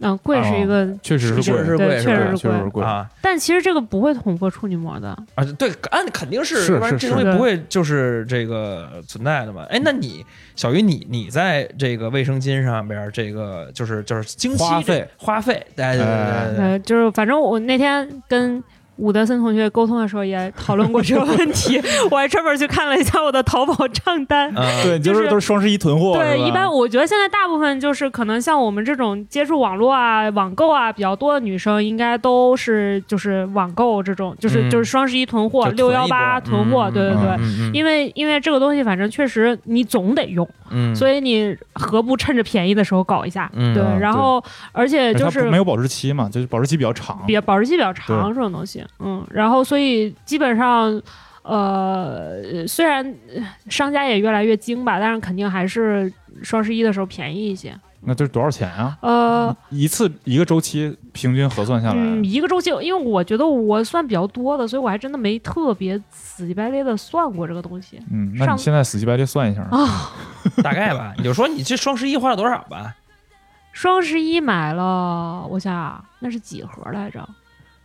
[0.01, 5.09] 嗯，贵是一个，确实确实贵，对是贵确实是确实是贵，啊但其实这个不会捅破处女膜的。
[5.35, 9.65] 啊对，按肯定是，是要不然是是这东西不会就是这个存在的嘛。
[9.69, 10.25] 哎，那你
[10.57, 16.65] 小鱼你你在这个卫生巾上边儿这个就是就是经期花费花费，对对对对对对。
[16.65, 18.63] 呃，就是反正我那天跟
[19.01, 24.53] 伍德森同学沟通的时候也讨论过这个问题， 我还专门去看了一下我的淘宝账单。
[24.55, 34.71] 嗯对，就就是是都是双十一囤货，对，一般我觉得现在大部分就是可能像我们这种接触网络啊、网购啊比较多的女生，应该都是就是网购这种，就是、嗯。
[34.71, 37.29] 就是双十一囤货、六幺八囤货，嗯对对对。
[37.39, 43.51] 嗯嗯因为因为这个东西，反正确实你总得用，嗯，所以你何不趁着便宜的时候搞一下？
[43.55, 43.83] 嗯对。
[43.83, 44.43] 啊，然后
[44.73, 51.01] 而且就是没有保质期嘛，就是保质期比较长，比保质期比较长这种东西，嗯，然后所以基本上，
[51.43, 56.13] 呃，虽然呃商家也越来越精吧，但是肯定还是
[56.43, 57.75] 双十一的时候便宜一些。
[58.03, 58.97] 那这是多少钱啊？
[59.03, 70.13] 呃，一次一个周期平均核算下来，嗯，一个周期，因为我觉得我算比较多的，所以我还真的没特别死乞白赖的算过这个东西嗯，那你现在死乞白赖算一下，啊。
[70.65, 72.97] 大概吧，你就说你这双十一花了多少吧？
[73.73, 77.29] 双十一买了，我想想那是几盒来着？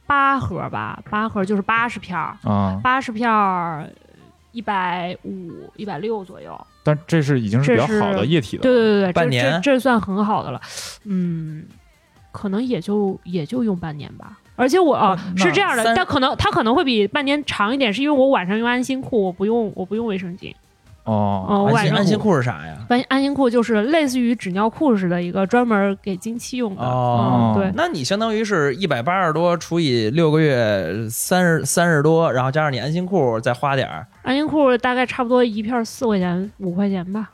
[0.08, 3.90] 八盒吧，八盒就是八十片儿，啊，八十片儿，
[4.52, 6.68] 一百五、一百六左右。
[6.84, 10.62] 但这是已经是比较好的液体的，对对对对，这半年这这算很好的了。
[11.06, 11.66] 嗯，
[12.32, 14.38] 可能也就也就用半年吧。
[14.56, 20.54] 而且我啊、那是这样的，三但可能它可能会比半年长一点，是因为我晚上用安心裤，我不用我不用卫生巾。
[21.06, 22.78] 哦，哦，我安心安心裤是啥呀？
[22.90, 26.82] 安安心裤就是类似于纸尿裤似的一个专门给经期用的。
[26.82, 37.30] 哦嗯，对，那你相当于是一百八十多除以六个月，三十三十多，然后加上你安心裤再花点儿，安心裤大概差不多一片四块钱五块钱吧，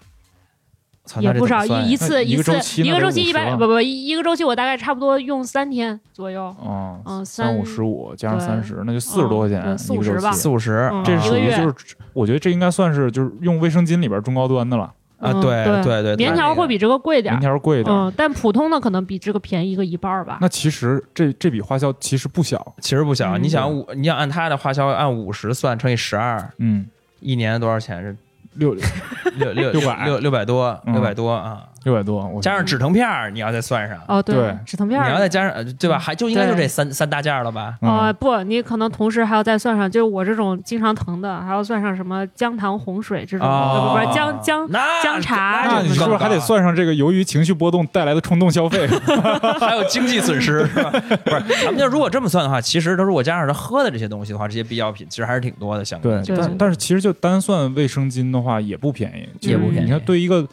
[1.19, 6.43] 也不少，一一次一个次周期一个周期一50了百不不一一个周期我大概差不多用三天左右。
[6.59, 14.83] 哦，嗯三五十五加上三十，那就四十多块钱嗯对一个周40吧期四五十嗯这一个月属于就是，我觉得这应该算是就是用卫生巾里边中高端的了，
[15.17, 17.95] 啊，嗯对对对对，棉条会比这个贵点棉，条贵一点。
[17.95, 20.37] 嗯，但普通的可能比这个便宜个一半儿吧。
[20.39, 23.37] 那其实这这笔花销其实不小，其实不小。
[23.37, 26.85] 嗯你想五，你想按他的花销按五十算乘以十二，嗯，
[27.19, 28.01] 一年多少钱？
[28.03, 28.15] 是
[28.53, 31.69] 六六六600六六百多，嗯六百多啊！
[31.83, 35.07] 六百多，加上止疼片儿，你要再算上，哦，对止疼片儿。
[35.07, 35.97] 你要再加上呃对吧？
[35.97, 37.75] 还就应该就这三三大件儿了吧？
[37.81, 44.69] 啊、嗯不，你可能同时还要再算上，就是我这种经常疼的，还要算上什么姜糖红水这种，不不是姜姜
[45.01, 48.87] 姜茶那你是不是还得算上这个由于情绪波动带来的冲动消费？
[49.59, 50.91] 还有经济损失， 是吧？
[50.91, 55.83] 不是，咱们就如果这么算的话，其实他如果加上他喝的这些东西的话，这些必要品其实还是挺多的。
[55.83, 60.47] 相对，对但但是其实就单算卫生巾的话也不便宜，也不便宜你看，对一个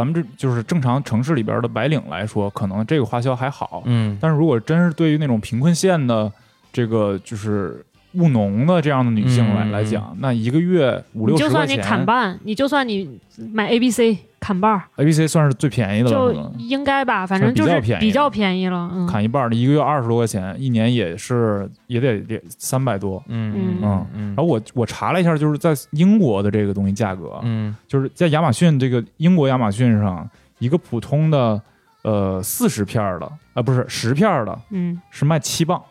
[0.00, 6.32] 咱们这就是正常城市里边的白领来说，可能这个花销还好，嗯，但是如果真是对于那种贫困县的
[6.72, 7.84] 这个就是
[8.14, 13.20] 务农的这样的女性来、嗯来讲，那一个月五六你就算你十块钱砍半，你就算你
[13.52, 18.90] 买 A B C 砍半儿，，A B C 算是最便宜的了，就应该吧，反正就是比较便宜比较便宜了。
[18.92, 23.22] 嗯，砍一半儿，一个月二十多块钱，一年也是也得得三百多。
[23.28, 30.28] 嗯嗯嗯然后我我查了一下，就是在英国的这个东西价格，嗯就是在亚马逊这个英国亚马逊上，
[30.58, 31.60] 一个普通的
[32.02, 35.82] 呃四十片儿的啊、不是十片儿的嗯，是卖七磅，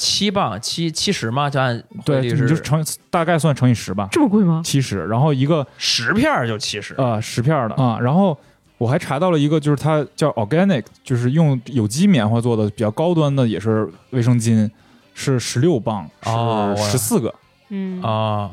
[0.00, 4.62] 七磅七七十嘛，就按对，你就是乘大概算乘以十吧，这么贵吗？
[4.64, 5.04] 七十。
[5.06, 8.36] 然后一个十片儿就七十呃十片儿的啊、然后
[8.78, 14.70] 我还查到了一个，就是它叫 organic，就是用有机棉花做的比较高端的，也是卫生巾，
[15.12, 16.08] 是十六磅，
[16.78, 17.34] 是十四个。
[17.68, 18.50] 嗯，啊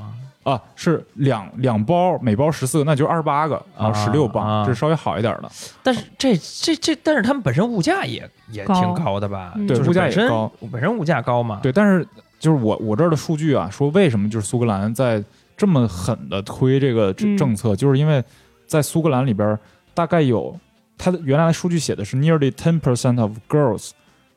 [0.47, 5.51] 啊，是两两包，每包十四个，那就是二十八个，然后十六磅，啊这是稍微好一点的。
[5.83, 9.53] 但是这这这，但是他们本身物价也也挺高的吧？
[9.67, 11.59] 对物价也高，本身物价高嘛。
[11.61, 12.07] 对，但是
[12.39, 15.21] 就是我我这儿的数据啊，说为什么就是苏格兰在
[15.57, 18.23] 这么狠的推这个政嗯政策，就是因为
[18.65, 19.59] 在苏格兰里边
[19.93, 20.57] 大概有
[20.97, 23.91] 它的原来的数据写的是 nearly ten percent of girls，、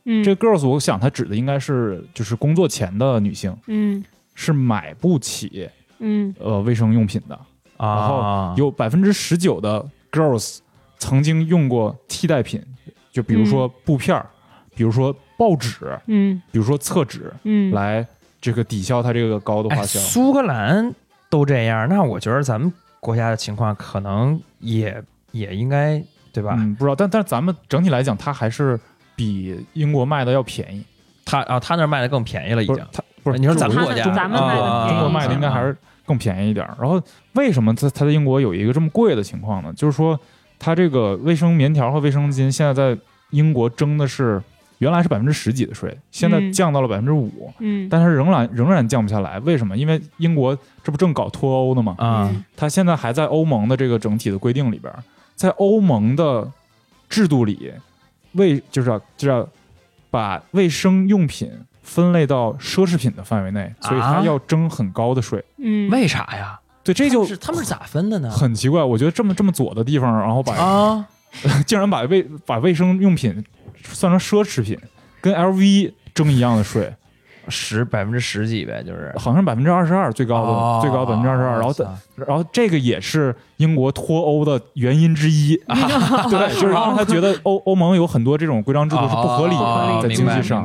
[0.07, 4.03] 嗯，这个 girls 我想它指的应该是就是工作前的女性嗯
[4.35, 5.71] 是买不起
[6.01, 7.39] 嗯呃卫生用品的，
[7.79, 10.59] 然啊后，有百分之十九的 girls
[10.99, 12.63] 曾经用过替代品，
[13.13, 14.27] 就比如说布片儿，
[14.75, 18.07] 比如说报纸，嗯比如说厕纸，嗯，来
[18.41, 20.01] 这个抵消它这个高的哎，花销。
[20.01, 20.95] 苏格兰
[21.29, 26.55] 都这样，那我觉得咱们国家的情况可能也也应该对吧？
[26.59, 28.79] 嗯，不知道，但但是咱们整体来讲，它还是
[29.17, 30.85] 比英国卖的要便宜。
[31.25, 32.89] 他啊，他那儿卖的更便宜了，已经不是。
[32.93, 35.77] 它不是你说咱们国家，中咱们卖的啊中国卖的应该还是
[36.11, 36.77] 更便宜一点儿。
[36.81, 37.01] 然后
[37.35, 39.73] 为什么它它在英国有一个这么贵的情况呢？
[39.77, 40.19] 就是说
[40.59, 42.99] 它这个卫生棉条和卫生巾现在在
[43.31, 44.43] 英国征的是
[44.79, 49.39] 原来是百分之十几的税，现在嗯降到了百分之五，嗯，但是仍然仍然降不下来。
[49.41, 49.77] 为什么？
[49.77, 51.95] 因为英国这不正搞脱欧呢吗？
[51.99, 54.99] 啊嗯它现在还在欧盟的这个整体的规定里边儿，
[55.37, 56.51] 在欧盟的
[57.09, 57.73] 制度里，
[58.33, 59.49] 卫就是要就是要
[60.11, 61.51] 把卫生用品
[61.91, 65.45] 分类到奢侈品的范围内，所以它啊要征很高的税。
[65.59, 66.57] 嗯，为啥呀？
[66.85, 68.31] 对，这就是他们是咋分的呢？
[68.31, 68.81] 很奇怪。
[68.81, 71.05] 我觉得这么这么左的地方，然后把、啊，
[71.67, 73.45] 竟然把卫把卫生用品
[73.83, 74.79] 算成奢侈品，
[75.21, 76.95] 跟 LV 征一样的税，
[77.49, 79.13] 十百分之十几呗，就是。
[79.19, 81.85] 好像百分之二十二最高的、哦最高百分之二十二，然后它
[82.27, 85.77] 然后这个也是英国脱欧的原因之一，啊
[86.31, 90.65] 对，就是让他觉得欧欧盟有很多这种规章制度是不合理的，在经济上。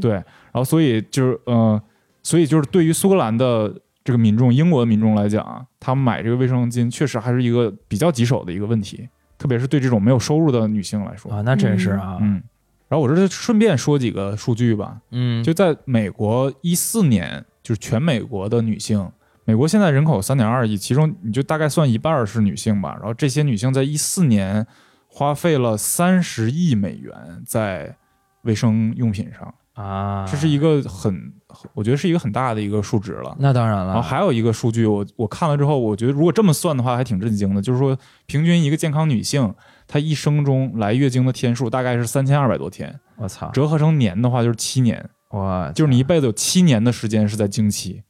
[0.00, 0.24] 对，然
[0.56, 1.80] 后所以就是呃，
[2.22, 3.72] 所以就是对于苏格兰的
[4.04, 12.42] 这个民众，英国的民众来讲啊，他们买这个卫生巾确实还是一个比较棘手的一个问题，特别是对这种没有收入的女性来说，啊，那真是啊，嗯。
[12.88, 19.10] 然后我这顺便说几个数据吧，嗯，就在美国一四年，就是全美国的女性，
[19.44, 22.94] 美国现在人口三点二亿，其中你就大概算一半儿是女性吧。
[22.94, 24.64] 然后这些女性在一四年
[25.08, 27.12] 花费了三十亿美元
[27.44, 27.96] 在
[28.42, 31.32] 卫生用品上，啊，这是一个很，
[31.74, 33.36] 我觉得是一个很大的一个数值了。
[33.38, 37.60] 那当然了，然后还有一个数据，我我看了之后，我觉得如果这么算的话，还挺震惊的。
[37.60, 39.54] 就是说，平均一个健康女性，
[39.86, 48.02] 她一生中来月经的天数大概是三千二百多天，我操，折合成年的话就是七年，哇就是你一辈子有七年的时间是在经期。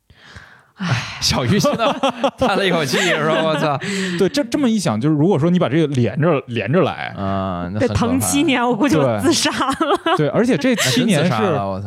[1.21, 1.87] 小鱼现在
[2.37, 3.79] 叹了一口气，说：“我操。
[4.19, 10.17] 对，这这么一想，就是如果说你把这个连着连着来，啊，那疼七，年，我估计我对自杀了。
[10.17, 11.33] 对，而且这七年是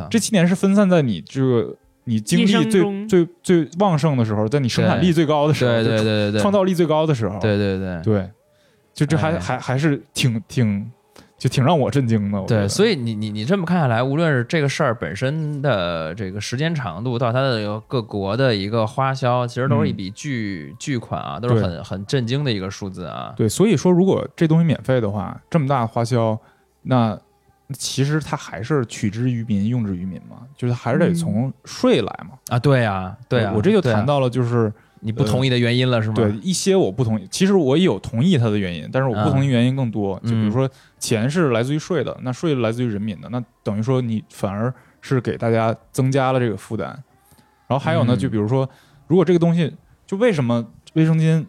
[0.10, 1.76] 这七年是分散在你这个
[2.06, 8.02] 你精力最最最旺盛的时候，在你生产力最高的时候，对对对对对，创造力最高的时候，对对对。
[8.04, 8.30] 对，
[8.94, 10.92] 就这还、哎还还是挺挺
[11.40, 12.40] 就挺让我震惊的。
[12.44, 23.34] 对，所以你你你这么看下来，无论是这个事儿本身的这个时间长度，到它的各国的一个花销，其实都是一笔巨、巨款啊，都是很很震惊的一个数字啊。
[23.38, 26.38] 对，所以说如果这东西免费的话，这么大的花销，
[26.82, 27.18] 那
[27.72, 32.32] 其实它还是取之于民，用之于民嘛，就是还是得嗯从税来嘛。
[32.50, 36.16] 啊，对呀，对呀，我这就谈到了，就是、你不同意的原因了，是吗？
[36.16, 40.20] 对一些我不同意，其实我也有同意它的原因，但是我不同意原因更多。
[40.24, 46.88] 嗯就比如说钱是来自于税的，那税来自于人民的，那等于说你反而是给大家增加了这个负担。
[47.68, 48.70] 然后还有呢，嗯就比如说，
[49.08, 49.74] 如果这个东西，
[50.06, 51.46] 就为什么卫生巾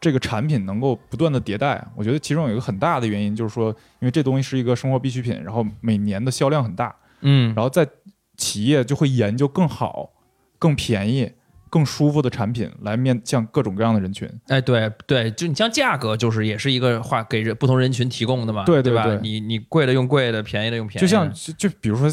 [0.00, 1.84] 这个产品能够不断的迭代？
[1.96, 7.88] 我觉得其中有一个很大的原因就是说，因为这东西是一个生活必需品，然后每年的销量很大，嗯，然后在
[8.36, 10.10] 企业就会研究更好、
[10.58, 11.32] 更便宜、
[11.70, 14.28] 更舒服的产品来面向各种各样的人群。
[14.48, 18.82] 哎，对对，就你像价格，就是也是一个话给人不同人群提供的嘛，对吧？
[18.82, 22.10] 对对对你你贵的用贵的，便宜的用便宜的，就像就就比如说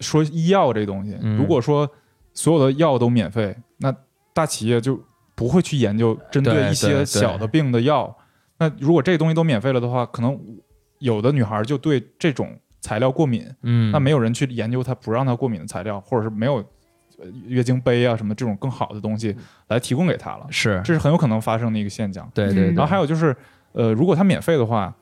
[0.00, 1.86] 说医药这东西，嗯如果说
[2.32, 3.94] 所有的药都免费，那
[4.32, 5.02] 大企业就
[5.34, 8.16] 不会去研究针对一些小的病的药。
[8.58, 10.38] 那如果这东西都免费了的话，可能
[10.98, 16.64] 有的女孩就对这种材料过敏，嗯，那没有人去研究它不让它过敏的材料，或者是没有呃
[17.46, 19.34] 月经杯啊什么这种更好的东西
[19.68, 22.30] 来提供给他了，是，这是很有可能发生的一个现象。
[22.34, 23.34] 对对然后还有就是，
[23.72, 24.94] 呃，如果它免费的话，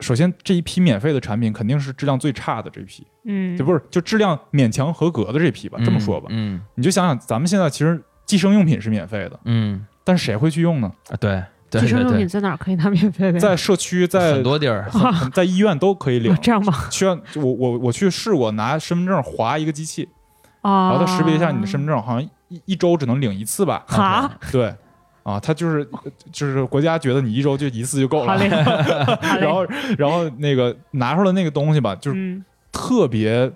[0.00, 5.78] 首先这一批免费的产品肯定是质量最差的这一批，嗯，就不是就质量勉强合格的这批吧。
[5.84, 6.60] 这么说吧，嗯。
[6.74, 9.86] 你就想想，咱们现在其实计生用品是免费的，嗯。
[10.02, 10.90] 但是谁会去用呢？
[11.10, 11.40] 啊，对
[11.70, 13.38] 对计生用品在哪儿可以拿免费的？
[13.38, 14.90] 在社区，在很多地儿，
[15.32, 16.32] 在医院都可以领。
[16.32, 16.38] 哦。
[16.42, 16.72] 这样吗？
[16.90, 20.08] 需要我我我去试过拿身份证划一个机器，
[20.62, 23.84] 啊，然后他识别一下你的身份证，好像一一周只能领一次吧？
[23.86, 24.74] 哈，对，
[25.22, 25.86] 啊，他就是
[26.32, 28.36] 就是国家觉得你一周就一次就够了。
[29.38, 29.66] 然后
[29.98, 33.50] 然后那个拿出来那个东西吧，就是嗯，特别，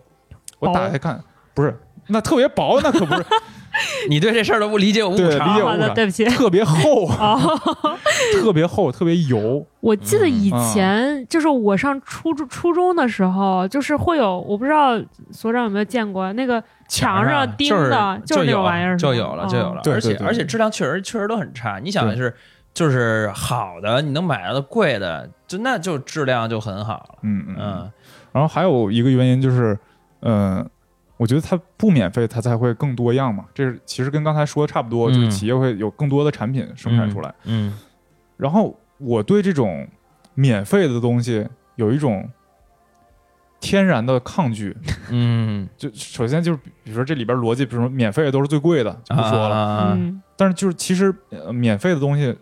[0.59, 1.23] 我打开看，
[1.55, 1.79] 不是
[2.09, 3.25] 那特别薄，那可不是。
[4.09, 5.93] 你对这事儿的误理解有误对差理解误差。
[5.93, 6.25] 对不起。
[6.25, 7.39] 特别厚，哦，
[8.41, 9.67] 特别厚，特别油。
[9.81, 14.99] 我记得以嗯前就是我上初中初中的时候，就是会有，我不知道
[15.31, 21.79] 所长有没有见过那个墙上钉就是的，就是有那种玩意儿，就有了，就有了，而且而且质量确实确实都很差。
[21.79, 22.35] 你想的是，
[22.73, 27.19] 就是好的，你能买到的贵的，就那就质量就很好了。
[27.23, 27.91] 嗯嗯
[28.33, 29.79] 然后还有一个原因就是，
[30.21, 30.69] 嗯、
[31.17, 33.47] 我觉得它不免费，它才会更多样嘛。
[33.55, 37.35] 这是其实跟刚才说的差不多，嗯就是企业会有更多的产品生产出来。
[37.45, 37.79] 嗯
[38.37, 39.89] 然后我对这种
[40.35, 42.29] 免费的东西有一种
[43.61, 44.77] 天然的抗拒。
[45.11, 49.99] 嗯，就首先就是，比如说这里边逻辑，比如说免费的都是最贵的，就不说了。
[50.37, 52.37] 但是就是其实、呃、免费的东西，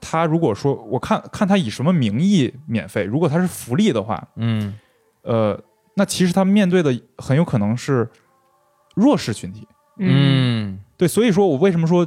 [0.00, 4.78] 它如果说我看看它以什么名义免费，如果它是福利的话，嗯
[5.22, 5.60] 呃，
[5.94, 8.08] 那其实它面对的很有可能是
[8.94, 9.66] 弱势群体。
[9.98, 12.06] 嗯嗯对，所以说我为什么说，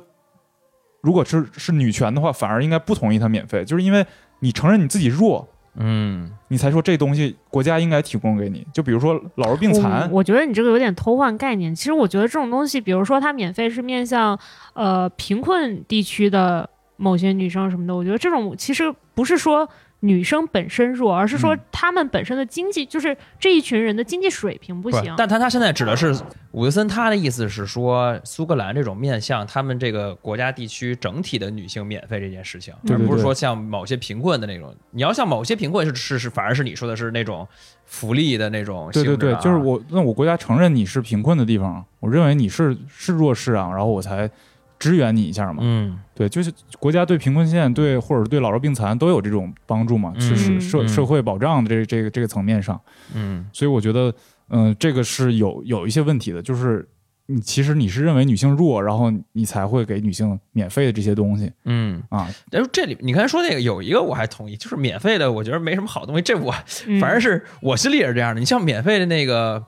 [1.02, 4.06] 如果是是女权的话，反而应该不同意它免费，就是因为
[4.40, 8.66] 你承认你自己弱，嗯你才说这东西国家应该提供给你。
[8.74, 11.74] 就比如说老弱病残我，我觉得你这个有点偷换概念。
[11.74, 14.38] 其实我觉得这种东西，比如说它免费是面向
[14.74, 19.70] 呃贫困地区的某些女生什么的，我觉得这种其实不是说
[20.02, 25.14] 女生本身弱，而是说嗯她们本身的经济，就是这一群人的经济水平不不行。
[25.18, 26.16] 但他他现在指的是
[26.52, 34.74] 伍德森，他的意思是说，苏格兰这种面向他们这个国家地区整体的女性免费这件事情，而不是说像某些贫困的那种。
[34.92, 37.48] 你要像某些贫困是是是，反而是你说的是那种
[37.86, 44.30] 福利的那种啊、对对对，就是我那我国家承认你是贫困的地方，我认为你是是弱势啊，然后我才
[44.78, 45.60] 支援你一下嘛。
[45.62, 52.78] 嗯对，就是国家对贫困县对或者对老弱病残都有这种帮助嘛，是是嗯社嗯社会保障的这个这个这个层面上，
[53.16, 54.14] 嗯所以我觉得，
[54.50, 56.86] 嗯、这个是有有一些问题的，就是
[57.28, 62.28] 你其实你是认为女性弱，然后你才会给女性免费的这些东西嗯，啊。
[62.52, 66.22] 但是这里你刚才说那个有一个我还同意，就是免费的，我觉得没什么好东西。
[66.22, 66.54] 这我
[66.86, 68.42] 嗯反正是我心里也是这样的。
[68.42, 69.64] 你像免费的那个。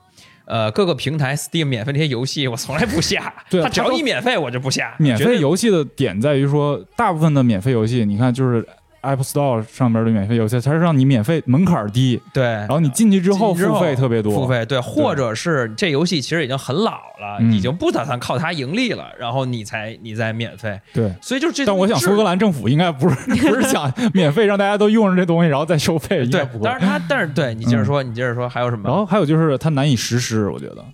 [0.52, 3.32] 呃，各个平台 Steam 免费那些游戏，我从来不下。
[3.48, 4.94] 它只要对啊它都一免费，我就不下。
[4.98, 8.62] 免费游戏的点在于说，大部分的免费游戏，你看就是
[9.02, 21.12] App Store 上面的免费游戏，它是让你免费门槛低，对，然后你进去之后付费特别多，付费对，或者是这游戏其实已经很老了，嗯已经不打算靠它盈利了，然后你才你再免费，对。
[21.20, 21.66] 所以就是这。
[21.66, 26.72] 但我想，苏格兰政府应该不是 不是想免费让大家都用上这东西，然后再收费，对不，会当。
[26.78, 28.82] 然它，但是对你接着说，你接着说，还有什么？
[28.88, 30.84] 然后还有就是它难以实施，我觉得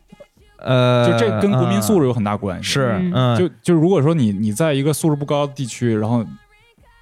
[0.60, 2.64] 呃，就这跟国民素质质有很大关系。
[2.70, 6.24] 是嗯嗯，就就如果说你你在一个素质不高的地区，然后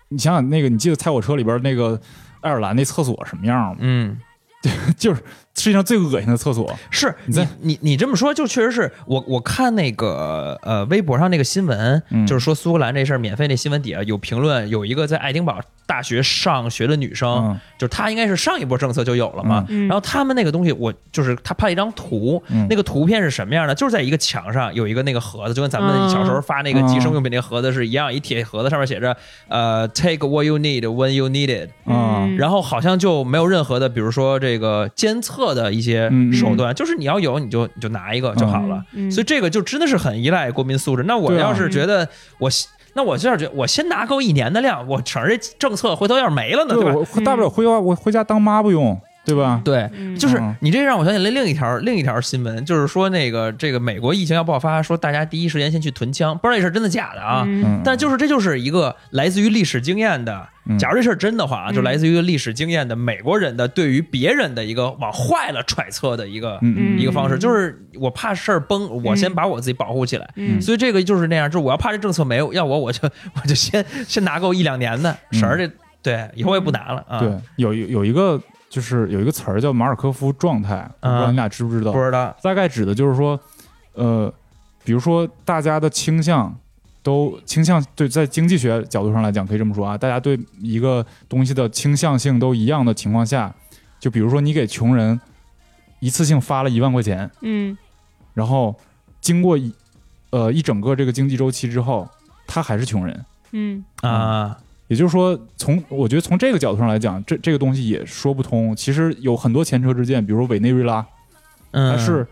[0.09, 2.00] 你想想那个，你记得猜火车里边那个
[2.40, 3.76] 爱尔兰那厕所什么样吗？
[3.80, 4.18] 嗯。
[4.98, 5.22] 就是
[5.57, 6.72] 世界上最恶心的厕所。
[6.90, 23.74] 是你你你你这么说，就确实是我我看那个呃微博上那个新闻，嗯就是说苏格兰这事儿免费那新闻底下有评论，有一个在爱丁堡大学上学的女生，嗯就是她应该是上一波政策就有了嘛，嗯然后他们那个东西我就是他拍了一张图，嗯那个图片是什么样的？
[23.74, 29.16] 就是在一个墙上有一个那个盒子，就跟咱们嗯小时候发那个计生用品那个盒子是一样，一铁盒子上面写着
[29.48, 31.70] 呃 take what you need when you need it。
[31.86, 38.84] 嗯然后好像就没有任何的，比如说这个监测的一些手段，就是你要有你就你就拿一个就好了。
[38.92, 41.03] 嗯所以这个就真的是很依赖国民素质。
[41.05, 42.51] 那我要是觉得我。
[42.99, 47.07] 那我就是觉得，我先拿够一年的量，我省着这政策，回头要是没了呢，对，对吧？
[47.14, 49.61] 我大不了回家我回家当妈不用，对吧？
[49.64, 57.45] 对，嗯就是嗯你这让我想起来另一条另一条新闻，就是说那个这个美国疫情要爆发，说大家第一时间先去囤枪，不知道这事儿真的假的啊？
[57.85, 70.29] 但就是这就是一个来自于历史经验的，嗯假如这事儿真的话啊，嗯就来自于历史经验的美国人的对于别人的一个往坏了揣测的一个、嗯一个方式，就是我怕事儿崩，我先把我自己保护起来。
[70.37, 75.72] 嗯所以这个就是那样，就是我要怕这政策没有，要我我就我就先先拿够一两年的，嗯省着这
[76.03, 77.18] 对以后也不拿了啊。
[77.18, 81.93] 对，有有有一个就是有一个词儿叫马尔科夫状态，我不知道你俩知不知道？
[81.93, 83.39] 不知道，大概指的就是说，
[83.95, 84.33] 呃，
[84.85, 86.55] 比如说大家的倾向
[87.03, 93.55] 都倾向对，在经济学角度上来讲，可以这么说啊，大家对一个东西的倾向性都一样的情况下，
[94.01, 95.21] 就比如说你给穷人
[96.01, 97.77] 一次性发了一万块钱，嗯。
[98.35, 98.75] 然后
[99.21, 99.73] 经过一
[100.31, 102.07] 呃一整个这个经济周期之后，
[102.47, 103.25] 他还是穷人。
[103.53, 103.85] 嗯。
[104.03, 104.59] 啊，
[104.89, 108.74] 也就是说，从我觉得从这个角度上来讲，这这个东西也说不通。
[108.76, 111.05] 其实有很多前车之鉴，比如说委内瑞拉，
[111.72, 112.26] 嗯，它是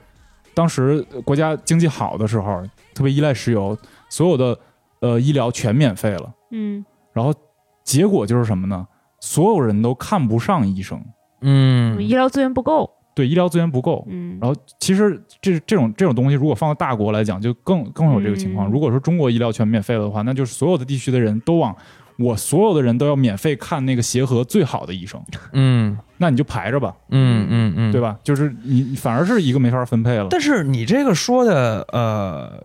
[0.54, 2.62] 当时国家经济好的时候，
[2.94, 3.76] 特别依赖石油，
[4.08, 4.56] 所有的
[5.00, 7.34] 呃医疗全免费了，嗯然后
[7.82, 8.86] 结果就是什么呢？
[9.20, 11.02] 所有人都看不上医生，
[11.40, 14.06] 嗯医疗资源不够，对医疗资源不够。
[14.08, 18.68] 嗯然后其实这这种这种东西，如果放到大国来讲，就更更有这个情况。
[18.68, 21.74] 嗯如果说中国医疗全免费了的话，那就是所有的地区的人都往
[22.18, 28.16] 我所有的人都要免费看那个协和最好的医生，嗯那你就排着吧，嗯嗯嗯，对吧？
[28.22, 30.28] 就是你你反而是一个没法分配了。
[30.30, 32.62] 但是你这个说的，呃，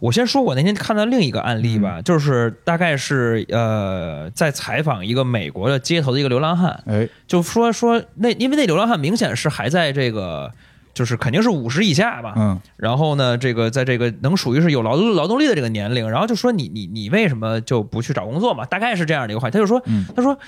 [0.00, 10.52] 我先说我那天看到另一个案例吧，就是大概是呃，在采访一个美国的街头的一个流浪汉，哎，就说说那因为那流浪汉明显是还在这个。
[10.94, 18.64] 就是肯定是五十以下吧，嗯然后呢，这个在这个能属于是有劳动劳动力的这个年龄，然后就说你你你为什么就不去找工作嘛？
[18.66, 19.54] 大概是这样的一个话题。
[19.54, 20.38] 他就说，嗯他说，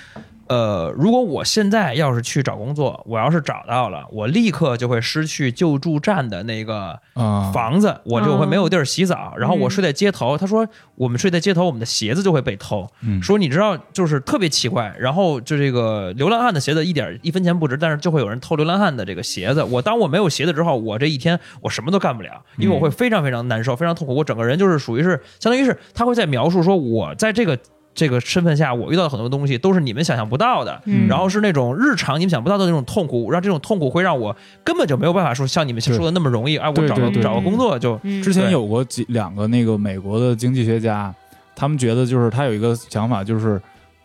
[0.47, 10.37] 呃，如果我现在要是去找工作，我要是找到了，我立刻就会失去救助站的那个啊，房子，我就会没有地儿洗澡，然后我睡在街头。
[10.37, 12.87] 他说，我们睡在街头，我们的鞋子就会被偷。
[13.01, 14.95] 嗯说你知道，就是特别奇怪。
[14.99, 19.63] 然后就这个流浪汉的鞋子一点一分钱不值，但是就会有人偷流浪汉的这个鞋子。
[19.63, 24.13] 我当我没有鞋子之后，我这一天我什么都干不了，因为我会非常非常难受，非常痛苦。
[24.13, 27.57] 我整个人就是属于是，相当于是他会在描述说，我在这个。
[27.95, 31.07] 这个身份下，我遇到的很多东西都是你们想象不到的，嗯。
[31.07, 36.57] 然后是那种日常你们想不到的那种痛苦，让这种痛苦会让我根本就没有办法说像你们说的那么容易。
[36.57, 38.21] 哎，我找个找个工作就嗯。
[38.21, 41.15] 之前有过几两个那个美国的经济学家，
[41.55, 43.61] 他们觉得就是他有一个想法，就是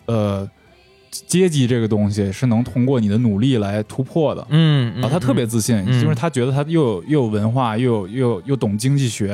[0.07, 0.49] 呃，
[1.27, 4.47] 阶级这个东西是能通过你的努力来突破的。
[4.51, 6.01] 嗯，嗯然后他特别自信，嗯。
[6.01, 9.29] 就是他觉得他又有又有文化，又有又有又懂经济学，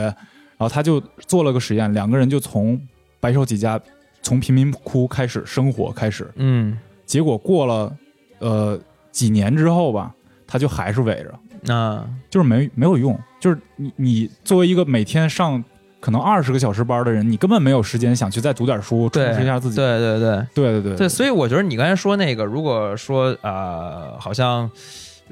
[0.56, 2.80] 然后他就做了个实验，两个人就从
[3.20, 3.78] 白手起家，
[4.26, 6.76] 从贫民窟开始生活开始，嗯。
[7.04, 7.96] 结果过了
[8.40, 8.76] 呃
[9.12, 10.12] 几年之后吧，
[10.48, 11.32] 他就还是围着，
[11.68, 12.08] 嗯啊。
[12.28, 15.62] 就是没没有用，就是你你作为一个每天上
[16.00, 19.76] 可能二十个小时班的人，你根本没有时间想去再读点书，充实一下自己。
[19.76, 20.46] 对对对。
[20.52, 24.68] 对对对对，所以我觉得你刚才说那个，如果说呃，好像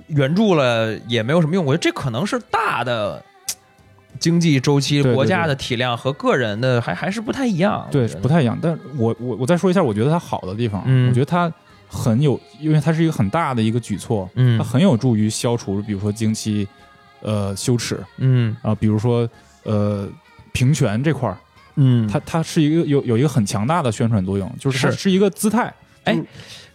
[0.06, 3.20] 援助了也没有什么用，我觉得这可能是大的。
[4.24, 7.86] 经济周期、对对国家的体量和个人的还还是不太一样。
[7.90, 8.58] 对不太一样。
[8.62, 11.10] 但我我我再说一下，我觉得它好的地方，嗯。
[11.10, 11.52] 我觉得它
[11.86, 14.56] 很有，因为它是一个很大的一个举措，嗯。
[14.56, 16.66] 它很有助于消除，比如说经期，
[17.20, 18.56] 呃，羞耻嗯。
[18.62, 19.28] 啊，比如说
[19.64, 20.08] 呃
[20.52, 21.36] 平权这块儿，
[21.74, 25.70] 嗯，它它是一个有有一个很强大的宣传作用，就是它是是一个姿态。
[26.04, 26.18] 哎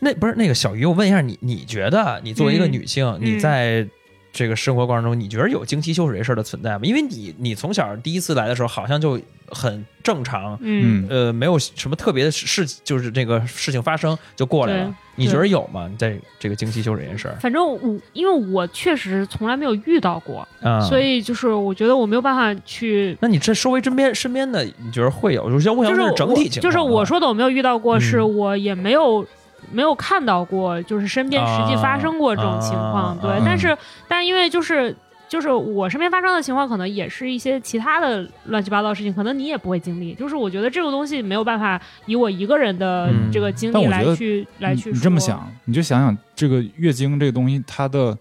[0.02, 2.72] 那不是那个小鱼，我问一下你，你觉得你作为一个嗯。
[2.72, 3.86] 女性，你在
[4.32, 6.82] 这个生活过程中，你觉得有经期羞耻这事儿的存在吗？
[6.84, 14.96] 因为你你从小第一次来的时候，好像就很正常，嗯，呃，没有什么特别的事，就是这个事情发生就过来了。
[15.16, 15.88] 你觉得有吗？
[15.92, 23.18] 你在这个经期羞耻这件事儿反正我因为我确实从来没有遇到过，啊，所以就是我觉得我没有办法去。
[23.20, 25.50] 那你这周围身边身边的，你觉得会有？
[25.50, 29.26] 就是我想就是问是整体情况啊，就是我说的我没有遇到过，嗯是我也没有
[29.72, 33.18] 没有看到过，就是身边实际发生过这种情况。
[33.22, 34.96] 对，但是但因为就是
[35.28, 40.14] 就是我身边发生的情况，可能也是一些其他的乱七八糟的事情，可能你也不会经历。
[40.16, 48.18] 就是我觉得这个东西没有办法以我一个人的嗯这个经历来去、来去你你这么，想，你就想想这个月经这个东西，它的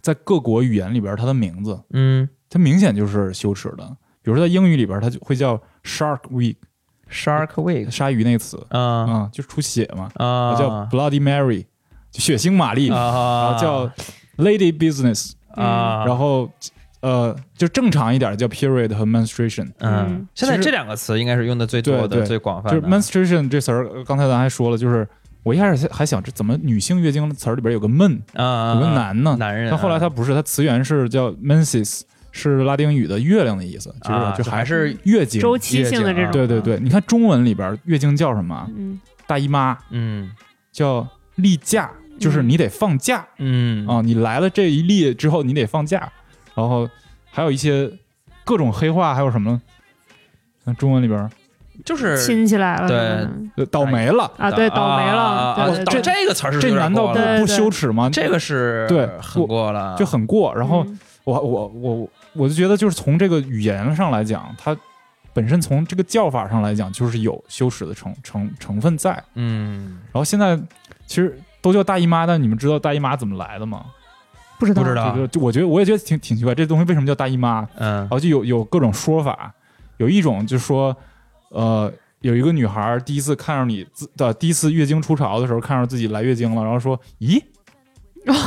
[0.00, 3.84] 在各国语言里边，它的名字，嗯它明显就是羞耻的。
[4.22, 6.56] 比如说在英语里边，它就会叫 Shark Week，
[7.10, 8.80] ，Shark Week 鲨鱼那个词啊。
[8.80, 11.64] 啊、就是出血嘛，啊，叫 Bloody Mary，
[12.10, 13.90] 就血腥玛丽，然啊，后叫
[14.36, 16.50] Lady Business，、啊，然后
[17.00, 19.70] 呃，就正常一点叫 Period 和 Menstruation。
[19.78, 20.26] 嗯。
[20.34, 22.26] 现在这两个词应该是用的最多的、对对。
[22.26, 25.06] 最广泛的，就是 menstruation 这词儿，呃刚才咱还说了，就是
[25.44, 29.36] 我一开始还想这怎么女性月经词儿里边有个闷，啊，有个男呢？
[29.38, 32.02] 男人啊，但后来它不是，它词源是叫 menses，
[32.38, 35.40] 是拉丁语的月亮的意思，就是、啊就就还是月经。
[35.40, 38.66] 周期性的这种，对对对，你看中文里边月经叫什么？
[38.76, 40.30] 嗯大姨妈嗯
[40.72, 46.10] 叫例假，就是你得放假嗯啊，你来了这一例之后你得放假，
[46.54, 46.88] 然后
[47.30, 47.90] 还有一些
[48.44, 49.60] 各种黑话，还有什么呢？
[50.64, 51.28] 像中文里边
[51.84, 52.88] 就是亲起来了，
[53.54, 58.08] 对倒霉了，啊，对，倒霉了，啊啊倒对对对，这个词儿是这难道不羞耻吗？
[58.10, 60.54] 这个是对很过了，就很过。
[60.54, 64.76] 然后嗯我我我我就觉得，就是从这个语言上来讲，它
[65.32, 69.22] 本身从这个叫法上来讲，就是有羞耻的成成成分在。
[69.34, 70.58] 嗯然后现在
[71.06, 73.84] 其实都叫大姨妈，但你们知道大姨妈怎么来的吗？
[74.58, 77.66] 不知道不知道这个就我觉得我也觉得挺挺奇怪，这东西为什么叫大姨妈？
[77.76, 79.54] 嗯然后就有有各种说法，
[79.98, 80.96] 有一种就是说，
[81.50, 87.40] 呃，有一个女孩第一次看上你自的第一次月经初潮的时候，看上自己来月经了，然后说：“咦，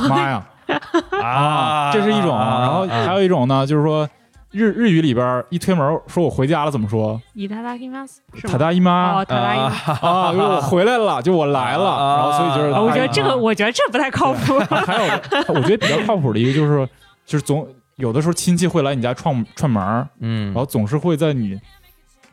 [0.10, 0.46] 妈呀！”
[1.22, 2.38] 啊，这是一种。
[2.38, 4.08] 然后还有一种呢，就是说
[4.52, 7.20] 日日语里边一推门说我回家了，怎么说？
[8.48, 10.10] 塔大姨妈哦，塔大姨妈。
[10.10, 14.60] 啊，因为我回来了，就我来了，啊然后所以就是啊我觉得这个，我觉得这不太靠谱。
[14.60, 15.04] 还有
[15.50, 16.88] 我觉得比较靠谱的一个就是
[17.26, 21.60] 就是总有的时候亲戚会来你家串串门儿，嗯然后总是会在你。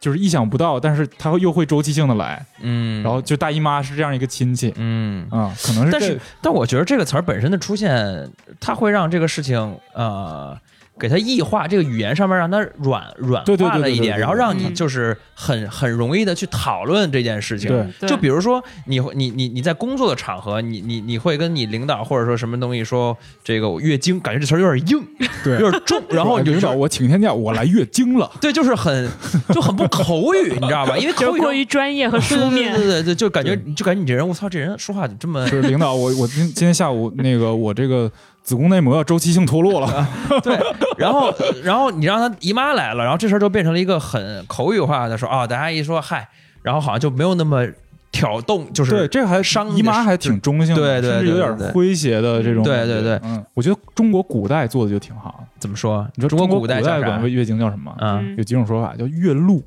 [0.00, 4.72] 就是意想不到，但是他又会周期性的来，嗯，然后就大姨妈是这样一个亲戚。
[4.76, 5.26] 嗯。
[5.30, 8.30] 啊、可能是但是，但我觉得这个词儿本身的出现，
[8.60, 10.56] 它会让这个事情呃，
[10.98, 17.68] 给它异化，这个语言上面让它软软化了一点，然后让你嗯就是很很容易的去讨论这件事情。
[18.06, 25.06] 就比如说，你会你你你在工作的场合，你你你会跟你领导或者说什么东西说这个我月经，感觉这词儿有点硬，
[25.44, 25.58] 对。
[25.60, 29.08] 有点重， 然后你就说领导我请天假，我来月经了， 对，就是很
[29.52, 30.96] 就很不口语，你知道吧？
[30.96, 32.74] 因为口语过于专业和书面。
[32.74, 38.10] 对，对对，就感觉就感觉你这人，我操，这人说话怎么这么就是领导我我今今天下午那个我这个
[38.48, 40.08] 子宫内膜要周期性脱落了，
[40.42, 40.58] 对，
[40.96, 41.30] 然后
[41.62, 46.26] 然后你让他姨妈来了，然后这事儿就变成了一个很口语化的说啊、大家一说嗨，
[46.62, 47.66] 然后好像就没有那么
[48.10, 55.44] 挑动，就是对，这还伤姨妈还挺中性的，对对甚至有点诙谐的这种，对对对嗯，我觉得中国古代做的就挺好。
[55.58, 56.08] 怎么说？
[56.14, 57.30] 你说中国古代管？
[57.30, 57.94] 月经叫什么？
[58.38, 59.62] 有几种说法，叫月露，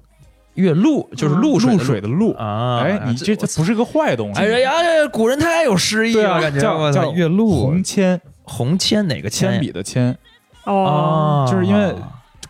[0.55, 2.33] 月露就是嗯露水的露水的露。
[2.33, 2.81] 啊！
[2.83, 4.41] 哎，你这这不是个坏东西。
[4.41, 8.19] 哎呀呀，古人太有诗意了，感觉叫叫月露红铅，
[8.51, 10.17] 红铅哪个铅呀笔的铅。
[10.65, 11.95] 哦，啊，就是因为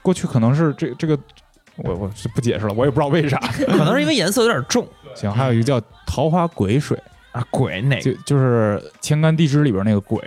[0.01, 1.17] 过去可能是这这个，
[1.77, 3.37] 我我是不解释了，我也不知道为啥。
[3.67, 4.85] 可能是因为颜色有点重
[5.15, 10.21] 行，还有一个叫桃花鬼水，啊，鬼哪就就是《天干地支》里边那个鬼。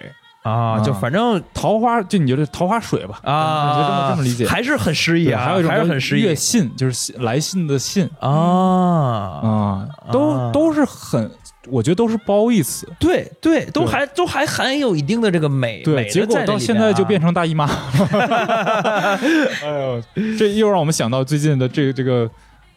[0.44, 3.18] 啊，就啊反正桃花，就你觉得桃花水吧？
[3.22, 4.46] 啊，我觉得这么这么理解。
[4.46, 8.28] 还是很诗意啊，还有一种还是很诗意月信，就是来信的信啊。
[8.30, 11.30] 啊，都啊都是很，
[11.68, 15.82] 我觉得都是褒义词，对对，都还都还含有一定的这个美。
[15.82, 17.64] 对，结果到现在就变成大姨妈。
[18.10, 19.18] 哎
[19.62, 20.02] 呦，
[20.38, 22.30] 这又让我们想到最近的这这个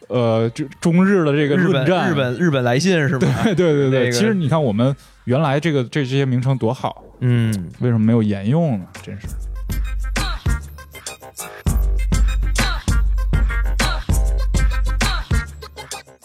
[0.08, 3.28] 呃，这中日的这个日本，日本日本来信是吧？
[3.44, 8.86] 对对对对，其实你看我们原来这个这这些名称多好，嗯，为什么没有沿用呢？
[9.02, 9.26] 真是。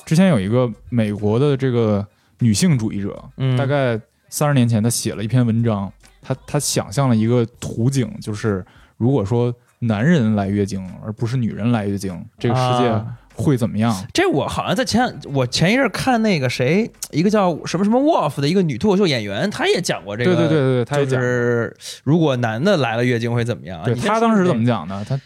[0.05, 2.05] 之前有一个美国的这个
[2.43, 5.91] 女性主义者，嗯大概三十年前，他写了一篇文章，
[6.21, 8.65] 他他想象了一个图景，就是
[8.97, 13.91] 如果说男人来月经，而不是女人来月经，这个世界啊会怎么样？
[14.13, 15.01] 这我好像在前
[15.33, 20.35] 我前一阵看那个谁，一个叫什么什么 Wolf 的一个女脱口秀演员，她也讲过这个。
[20.35, 21.19] 对对对对对，他也就。
[21.19, 23.83] 是如果男的来了月经会怎么样？
[23.83, 24.65] 对你先他当时怎么？
[24.65, 25.03] 讲的？
[25.05, 25.19] 她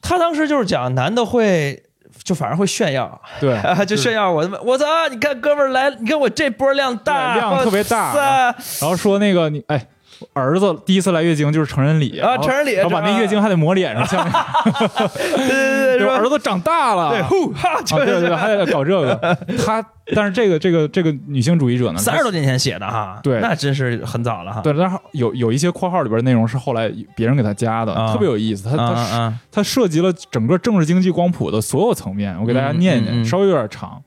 [0.00, 1.82] 她当时就是讲男的会。
[2.22, 4.84] 就反而会炫耀，对 啊，就炫耀我他妈，我操！
[5.10, 9.86] 你看哥们儿来，你看我这波量大，对量特别大然后说那个你哎，
[10.32, 14.24] 儿子第一次来月经就是成人礼啊成人礼然后把那月经还得抹脸上，像
[15.36, 19.14] 对对对儿子长大了，对，呼哈，啊，对对对，还得搞这个。
[19.64, 23.40] 他，但是这个这个这个女性主义者呢，三十多年前写的哈，对。
[23.40, 24.60] 那真是很早了哈。
[24.60, 28.12] 对，但是有有一些括号里边内容是后来别人给他加的，啊。
[28.12, 28.68] 特别有意思。
[28.68, 29.34] 他啊他啊。
[29.50, 34.02] 他涉及了整个政治经济光谱的所有层面，我给大家念一念，稍微有点长。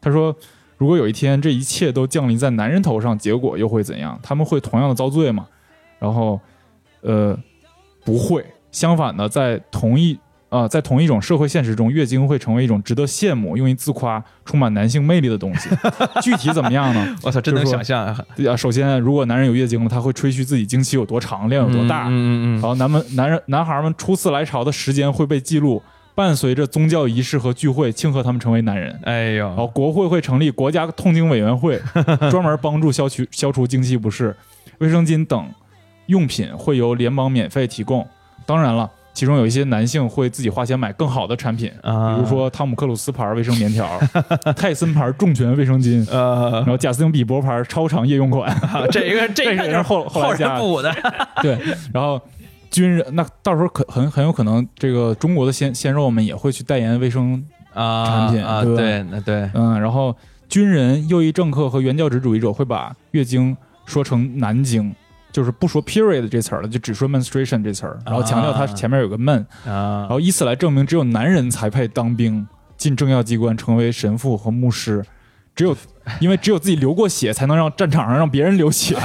[0.00, 0.34] 他说，
[0.78, 4.18] 如果有一天这一切都降临在男人头上，结果又会怎样？
[4.22, 5.46] 他们会同样的遭罪吗？
[5.98, 6.40] 然后，
[7.02, 7.38] 呃，
[8.04, 8.44] 不会。
[8.70, 10.18] 相反的，在同一
[10.50, 15.68] 啊、在同一种社会现实中，月经会成为一种值得羡慕、用于自夸、充满男性魅力的东西。
[16.22, 17.16] 具体怎么样呢？
[17.22, 22.06] 我操，真能想象啊，啊，首先，如果男人有月经了，他会吹嘘自己经期有多长，量有多大。
[22.08, 25.82] 嗯嗯然后男们、男人、男孩们初次来潮的时间会被记录，
[26.18, 28.98] 伴随着宗教仪式和聚会，庆贺他们成为男人。
[29.04, 31.80] 哎然后，国会会成立国家痛经委员会，
[32.28, 34.34] 专门帮助消除消除经期不适。
[34.78, 35.48] 卫生巾等
[36.06, 38.04] 用品会由联邦免费提供。
[38.44, 43.88] 当然了，其中有一些男性会自己花钱买更好的产品，啊比如说汤姆克鲁斯牌卫生棉条、
[44.58, 48.52] 泰森牌重拳卫生巾，呃然，后贾斯汀比伯牌超长夜用款。
[48.90, 50.92] 这个这这个 个是后后加的，
[51.42, 51.56] 对，
[51.94, 52.20] 然后
[52.70, 57.44] 军人那到时候可很很有可能，这个中国的鲜鲜肉们也会去代言卫生，
[57.74, 60.16] 啊产品啊，对，那对，嗯，然后
[60.48, 63.56] 军人、右翼政客和原教旨主义者会把月经
[63.86, 64.94] 说成南京。
[65.30, 72.44] 就是不说 period 这词儿了，就只说 menstruation 这词儿，然后强调它啊前面有个 men，、啊然后以此来证明只有男人才配当兵、
[72.78, 75.04] 进政要机关、成为神父和牧师，
[75.58, 75.76] 只有
[76.20, 78.96] 因为只有自己流过血，才能让战场上让别人流血。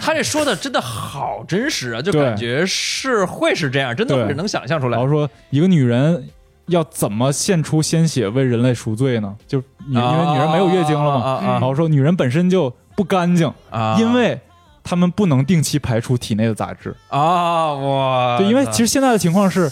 [0.00, 6.26] 他这说的真的好真实啊，就感觉是会是这样，真的能想象出来然后说一个女人
[6.68, 9.36] 要怎么献出鲜血为人类赎罪呢？
[9.46, 14.40] 就女因为女人没有月经了嘛，啊啊然后说女人本身就不干净，啊，因为
[14.82, 16.96] 她们不能定期排出体内的杂质。
[17.08, 19.70] 啊哇，对，因为其实现在的情况是，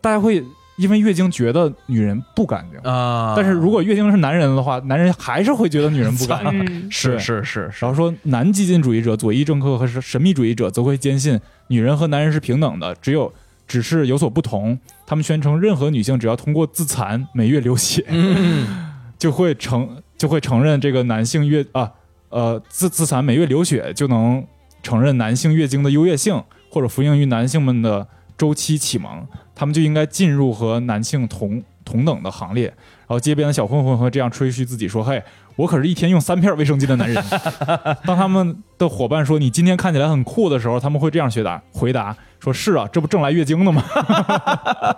[0.00, 0.44] 大家会
[0.76, 6.64] 因为月经觉得女人不干净，啊，但是如果月经是男人的话，男人还是会觉得女人不干净。
[6.64, 7.84] 嗯， 是是是是。
[7.84, 13.32] 然后说，男激进主义者、左翼政客和神神秘主义者则会坚信女人和男人是平等的，只有
[13.66, 14.78] 只是有所不同。
[15.06, 18.84] 他们宣称，任何女性只要通过自残每月流血，嗯。
[19.18, 21.90] 就会承就会承认这个男性月啊
[22.28, 24.44] 呃自自残每月流血就能
[24.82, 28.06] 承认男性月经的优越性，或者服用于男性们的
[28.36, 32.66] 周期启蒙，他们就应该进入和男性同同等的行列。
[32.66, 35.22] 然后街边的小混混会这样吹嘘自己说：“嘿，
[35.54, 37.22] 我可是一天用三片卫生巾的男人。”
[38.04, 43.80] 当他们的伙伴说“你今天看起来很酷”的时候，他们会这样学答：“回答说是啊，这不正来月经呢吗？”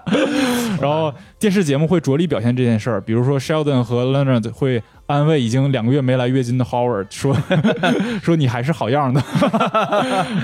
[0.80, 7.34] 然后电视节目会着力表现这件事儿，比如说 Sheldon 和 Leonard 会安慰已经两个月没来月经的 Howard 说
[8.22, 9.20] 说你还是好样的，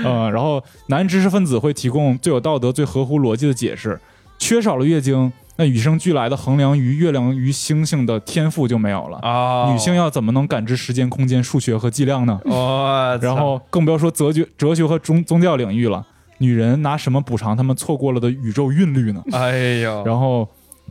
[0.03, 3.99] 嗯， 然后男知识分子会提供最有道德、最合乎逻辑的解释，
[4.39, 9.19] 缺少了月经，那与生俱来的衡量于月亮与星星的天赋就没有了。
[9.19, 12.39] 啊，女性要怎么能感知时间、空间、数学和计量呢？
[12.45, 16.03] 我 然后更不要说哲学、哲学和宗宗教领域了。
[16.39, 19.23] 女人拿什么补偿他们错过了的宇宙韵律呢？
[19.31, 20.45] 哎呦，然后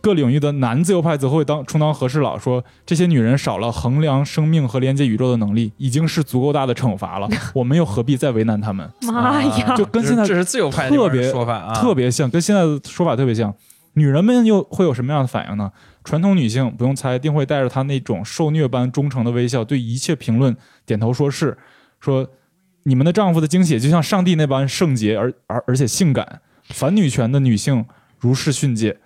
[0.05, 7.27] 各领域的男自由派则会当充当和事佬，说这些女人少了衡量生命和连接宇宙的能力，已经是足够大的惩罚了。
[7.55, 8.87] 我们又何必再为难他们？
[9.11, 13.55] 妈呀，就跟现在这是自由派特别说法啊，特别像，跟现在的说法特别像。
[13.95, 15.73] 女人们又会有什么样的反应呢？
[16.05, 21.57] 传统女性不用猜，定会带着她那种受虐般忠诚的微笑，对一切评论点头说是，
[21.99, 22.29] 说
[22.83, 26.43] 你们的丈夫的精血就像上帝那般圣洁而而而且性感。
[26.69, 27.87] 反女权的女性
[28.19, 28.99] 如是训诫。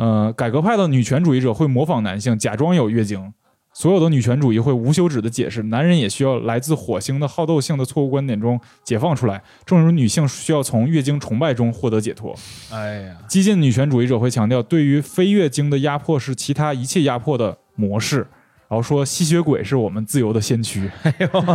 [0.00, 3.34] 呃，改革派的女权主义者会模仿男性，假装有月经。
[3.74, 12.34] 所有的女权主义会无休止的解释，男人也需要来自火星的好斗性的错误观点中解放出来，正如女性需要从月经崇拜中获得解脱。
[12.72, 18.26] 哎呀，激进女权主义者会强调，对于非月经的压迫是其他一切压迫的模式，
[18.68, 20.90] 然后说吸血鬼是我们自由的先驱。
[21.04, 21.52] 哎呦不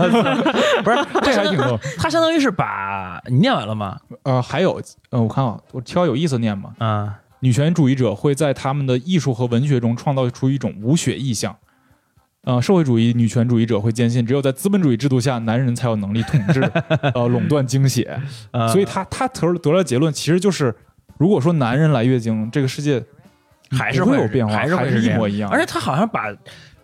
[0.92, 1.78] 是，这还挺逗。
[1.98, 4.00] 他相当于是把你念完了吗？
[4.24, 4.80] 呃，还有，
[5.10, 6.72] 呃，我看啊，我挑有意思念吧。
[6.78, 11.56] 啊，女权主义者会在他们的艺术和文学中创造出一种无血意象。
[12.42, 16.60] 呃，社会主义女权主义者会坚信，只有在资本主义制度下，男人才有能力统治，
[17.14, 18.20] 呃，垄断经血。
[18.50, 20.76] 呃所以他他得得了结论，其实就是，
[21.20, 23.04] 如果说男人来月经，这个世界
[23.70, 25.48] 还是会有变化，还是还会是一模一样。
[25.52, 26.34] 而且他好像把。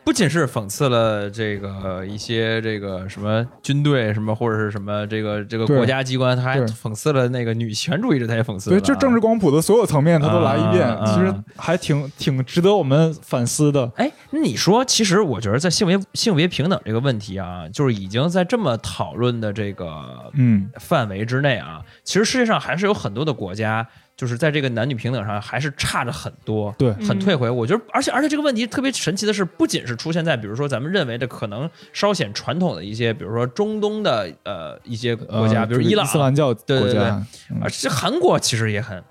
[0.04, 8.84] 不仅是讽刺了这个一些这个什么军队什么或者是什么这个这个国家机关，他还讽刺了那个女权主义者，他也讽刺了对，啊。
[8.84, 13.91] 就政治光谱的所有层面，他都来一遍，其实还挺挺值得我们反思的。
[13.95, 23.88] 哎，那你说，其实我觉得在性别性别平等这个问题啊，就是已经在这么讨论的这个嗯，范围之内啊，其实世界上还是有很多的国家，
[24.22, 26.72] 就是在这个男女平等上还是差着很多。
[26.78, 37.26] 对，很退回，我觉得，而且而且这个问题特别神奇的是，不仅是出现在比如说咱们认为的可能稍显传统的一些，比如说中东的呃一些国家，呃比如伊朗伊斯兰教对对国家，啊，
[37.67, 39.03] 这韩国其实也很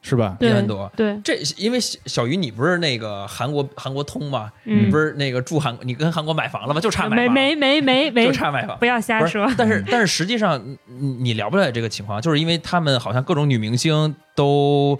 [0.00, 0.36] 是吧？
[0.40, 0.90] 也对很多。
[0.96, 4.50] 对，这因为小小鱼，你不是那个韩国韩国通吗？
[4.64, 6.80] 你嗯不，是那个住韩，你跟韩国买房了吗？
[6.80, 8.78] 就差买房，没没没没没就，差买房。
[8.78, 9.50] 不要瞎说。
[9.58, 14.96] 但是但是实际上，你你了不了解这个情况，就是因为他们好像各种女明星都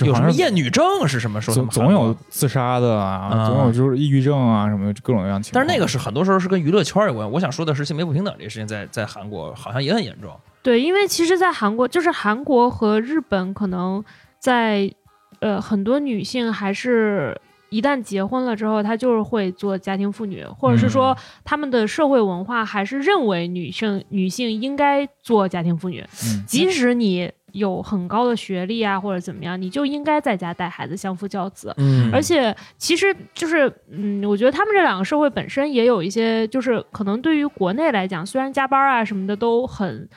[0.00, 5.54] 有什么厌女症是什么说他总总有自杀的啊，啊总有就是抑郁症啊什么的各种各样情况。
[5.54, 7.30] 但是那个是很多时候是跟娱乐圈有关。
[7.30, 10.34] 我想说的是，性别不平等这个事情在在韩国好像也很严重。
[10.62, 14.04] 对，因为其实，在韩国，就是韩国和日本，可能
[14.38, 14.92] 在
[15.40, 17.38] 呃很多女性还是
[17.70, 26.44] 一旦结婚了之后，她就是会做家庭妇女，或者是说他们的社会文化还是认为女性女性应该做家庭妇女，嗯。
[26.46, 31.72] 即使你有很高的学历啊或者怎么样，你就应该在家带孩子，相夫教子。
[31.78, 32.10] 嗯。
[32.12, 40.08] 而且其实就是，嗯，我觉得他们这两个社会本身也有一些，就是可能对于国内来讲，虽然加班啊什么的都很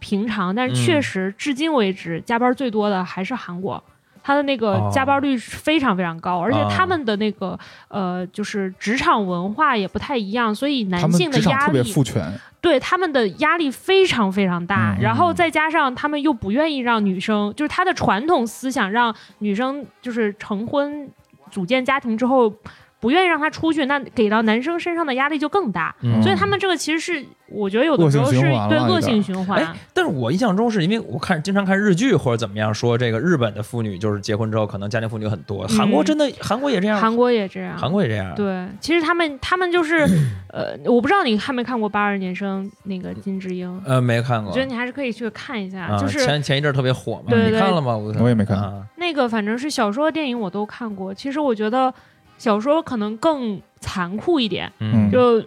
[0.00, 3.82] 平常，但是确嗯实至今为止加班最多的还是韩国。
[4.20, 12.30] 他的那个哦加班率是非常非常高，而且啊他们的那个呃，就是职场文化也不太一样，所以男性的压力父权，
[12.60, 21.08] 对他们的压力非常非常大，嗯然后再加上他们又不愿意让女生，就是他的传统思想让女生就是成婚
[21.50, 22.52] 组建家庭之后。
[23.00, 26.22] 不愿意让他出去，那给到男生身上的压力就更大，嗯。
[26.22, 29.62] 所以他们这个其实是我觉得有的时候是对恶性循环。
[29.62, 40.06] 哎，但是我印象中是因为我看经常看日剧或者怎么样说，这个日本的妇女就是结婚之后可能家庭妇女很多，嗯韩国真的韩国也这样，韩国也这样，韩国也这样，对，其实他们他们就是，
[40.52, 44.50] 呃，我不知道你看没看过《八二年生》那个金智英，呃，没看过。
[44.50, 47.52] 我觉得你还是可以去看一下，啊，就是前前一阵儿特别火嘛，对对。
[47.52, 47.96] 你看了吗？
[47.96, 48.56] 我我也没看。
[48.58, 48.84] 啊。
[48.96, 51.14] 那个反正是小说、电影我都看过。
[51.14, 51.92] 其实我觉得
[52.38, 55.44] 小说可能更残酷一点，嗯就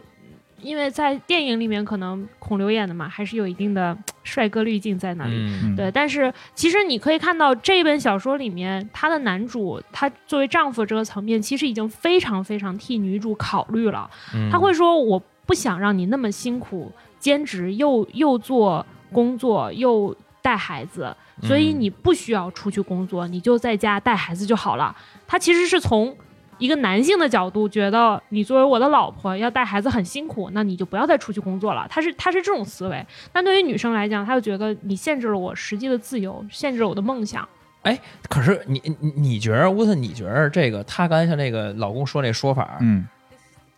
[0.61, 5.75] 因为在电影里面可能孔刘演的嘛，还是有一定的帅哥滤镜在那里。
[5.75, 14.07] 对，但是其实你可以看到这本小说里面，他的男主他作为丈夫这个层面，其实已经非常非常替女主考虑了。
[14.35, 26.15] 嗯他会说：“我不想让你那么辛苦，兼职又又做工作又带孩子，所以嗯你不需要出去工作，你就在家带孩子就好了。”他其实是从
[26.61, 31.87] 一个男性的角度觉得，你作为我的老婆要带孩子很辛苦，那你就不要再出去工作了。
[31.89, 33.03] 他是他是这种思维，
[33.33, 37.47] 但对于女生来讲，她就觉得你限制了我实际的自由，限制了我的梦想。
[37.81, 37.99] 哎
[38.29, 43.07] 可是你你你觉得乌特，你觉得这个他刚才像那个老公说那说法，嗯，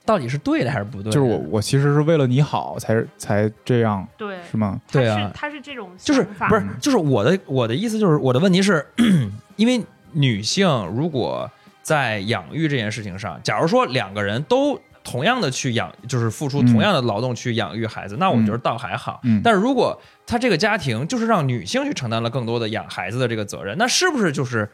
[0.06, 1.12] 到底是对的还是不对的？
[1.12, 4.82] 就是我我其实是为了你好才才这样，对，是吗？
[4.92, 8.86] 对啊他是这种就是不是就是我的我的意思就是我的问题是，
[9.56, 9.82] 因为
[10.12, 11.50] 女性如果
[11.84, 19.20] 在养育这件事情上，假如说两个人都同样的去养，就是付出嗯同样的劳动去养育孩子，那我觉得倒还好。
[19.24, 24.72] 嗯但是如果他这个家庭就是让女性去承担了更多的养孩子的这个责任，那是不是就是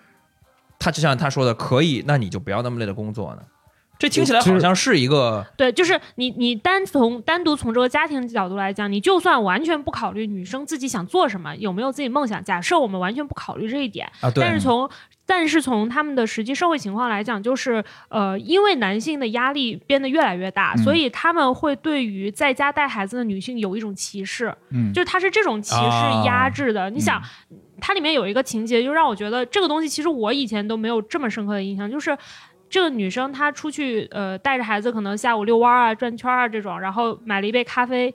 [0.78, 3.42] 他就像他说的，可以，那你就不要那么累的工作呢？
[3.98, 14.90] 这听起来好像是一个对，就是你你单从单独从这个家庭角度来讲，你就算完全不考虑女生自己想做什么，有没有自己梦想，假设我们完全不考虑这一点，啊，对，但是从
[15.32, 26.90] 但是从他们的实际社会情况来讲，就是呃，因为男性的压力变得越来越大，嗯所以他们会对于在家带孩子的女性有一种歧视，嗯，就是他是这种歧啊视压制的。
[26.90, 27.22] 你想，
[27.80, 32.18] 它里面有一个情节，就让我觉得这个东西其实我以前都没有这么深刻的印象，就是。
[32.72, 38.14] 这个女生她出去，呃，带着孩子，可能下午遛弯儿啊、转圈儿啊这种，然后买了一杯咖啡，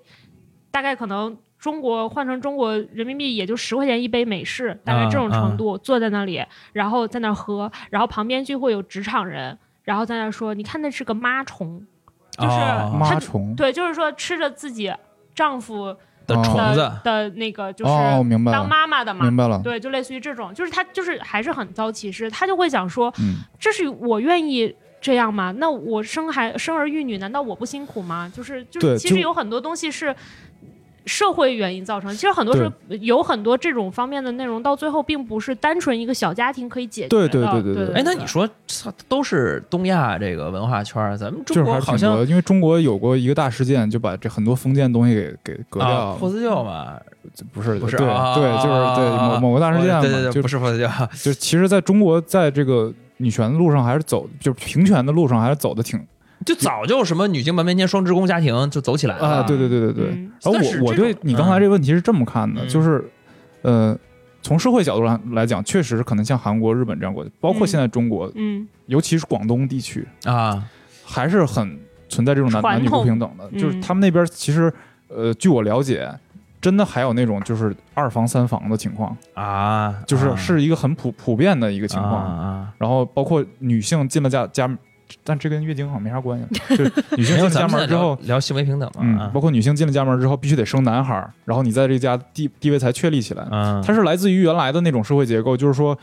[0.71, 6.45] 大概可能中国换成中国人民币也就十块钱一杯美式，大概这种程度，坐在那里，
[6.75, 11.83] 然后在那喝，然后旁边就会有职场人，然后在那说：“你看那是个妈虫，
[12.33, 14.93] 就是哦妈虫对，就是说吃着自己
[15.35, 15.87] 丈夫
[16.27, 17.91] 的虫子的的那个，就是
[18.53, 19.25] 当，妈妈的嘛。
[19.25, 25.51] 明白了，对，就类似于这种，就是他就是还是很遭歧视，他就会想说，嗯这是我愿意这样吗？
[25.57, 28.31] 那我生孩生儿育女，难道我不辛苦吗？
[28.37, 30.15] 就是就是，其实有很多东西是。
[31.07, 37.29] 社会原因造成，其实很多是有很多这种方面的内容，到最后并不是单纯一个小家庭可以解决对的。
[37.29, 38.49] 对对对对对哎，那你说
[39.09, 46.17] 都是东亚这个文化圈，咱们中国好像因为中国有过一个大事件，就把这很多封建东西给给革掉啊，了。
[46.17, 46.99] 佛寺教嘛，
[47.53, 50.89] 不是不是啊对，就是对某某个大事件嘛，对对对，就不是佛寺教，
[51.23, 56.01] 就其实在中国，在这个女权的路上还是走，就是平权的路上还是走的挺
[56.45, 59.27] 就早就什么女性门面前双职工家庭就走起来了。
[59.27, 60.05] 啊，对对对对对。
[60.11, 60.33] 嗯。
[60.43, 62.69] 然后但是我我对你刚才这个问题是这么看的，嗯。
[62.69, 63.05] 就是
[63.63, 63.97] 呃，
[64.43, 67.69] 从社会角度上来讲，确实可能像韩国、日本这样国家，包括嗯。
[67.69, 68.69] 现在中国，嗯。
[68.87, 70.63] 尤其是广东地区，啊，
[71.05, 71.79] 还是很
[72.09, 73.49] 存在这种男男女不平等的。
[73.51, 74.71] 嗯就是他们那边其实，
[75.09, 76.07] 呃，据我了解，
[76.61, 80.37] 真的还有那种就是二房三房的情况，啊，就是啊。
[80.37, 82.13] 是一个很普普遍的一个情况。
[82.15, 82.75] 啊。
[82.77, 84.69] 然后包括女性进了家家，
[85.23, 86.47] 但这跟月经好像没啥关系，
[86.77, 88.15] 就是女性，进了家门之后。
[88.23, 93.47] 聊聊性别平等嘛，嗯，啊包括女性进了家门之后，必须得生男孩，然后你在这家地地位才确立起来。
[93.51, 95.97] 嗯，它是来自于原来的那种社会结构，就是说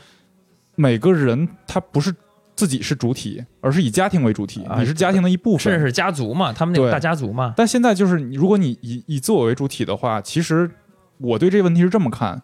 [0.74, 2.14] 每个人他不是
[2.54, 5.60] 自己是主体，而是以家庭为主体，啊你是家庭的一部分。
[5.60, 10.70] 甚至是家族嘛，他们那个大家族嘛，但现在就是你，如果你以以自我为主体的话，其实
[11.18, 12.42] 我对这个问题是这么看，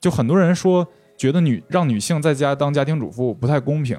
[0.00, 0.86] 就很多人说
[1.16, 3.98] 觉得女让女性在家当家庭主妇不太公平。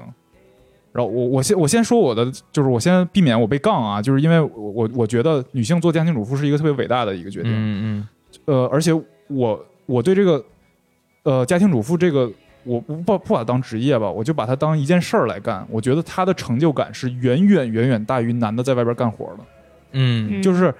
[0.92, 7.52] 然后我我先我先说我的，就是我先避免我被杠啊，就是因为我我我觉得女性做家庭主妇是一个特别伟大的一个决定。
[7.54, 8.08] 嗯
[8.44, 8.92] 呃，而且
[9.28, 10.44] 我我对这个
[11.22, 12.30] 呃家庭主妇这个
[12.64, 15.66] 我不不不把它当职业吧，我就把它当一件事儿来干。
[15.70, 19.44] 我觉得她的成就感是远远远远大于男的在外边干活的。
[19.92, 20.74] 嗯嗯，嗯就是、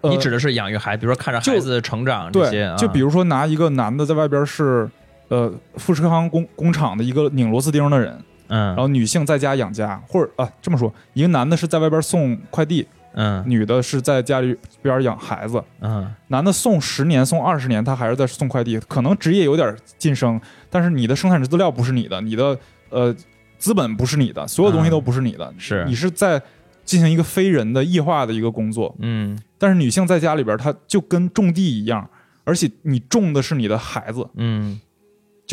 [0.00, 4.88] 呃、你指的是养育孩子，比如说看着孩子成长这些就比如说拿一个男的在外边是
[5.28, 8.16] 呃富士康工工厂的一个拧螺丝钉的人，
[8.48, 13.42] 嗯，然后女性在家养家，或者啊这么说，一个男的是在外边送快递，嗯。
[13.46, 15.62] 女的是在家里边养孩子。
[15.80, 16.12] 嗯。
[16.28, 22.58] 男的送十年、送二十年，他还是在送快递，可能职业有点晋升，但是你的生产资料不是你的，你的
[22.90, 23.14] 呃
[23.58, 25.84] 资本不是你的，所有东西都不是你的，是。
[25.86, 26.40] 你是在
[26.84, 28.94] 进行一个非人的异化的一个工作。
[28.98, 29.38] 嗯。
[29.58, 32.06] 但是女性在家里边，她就跟种地一样，
[32.44, 34.78] 而且你种的是你的孩子，嗯，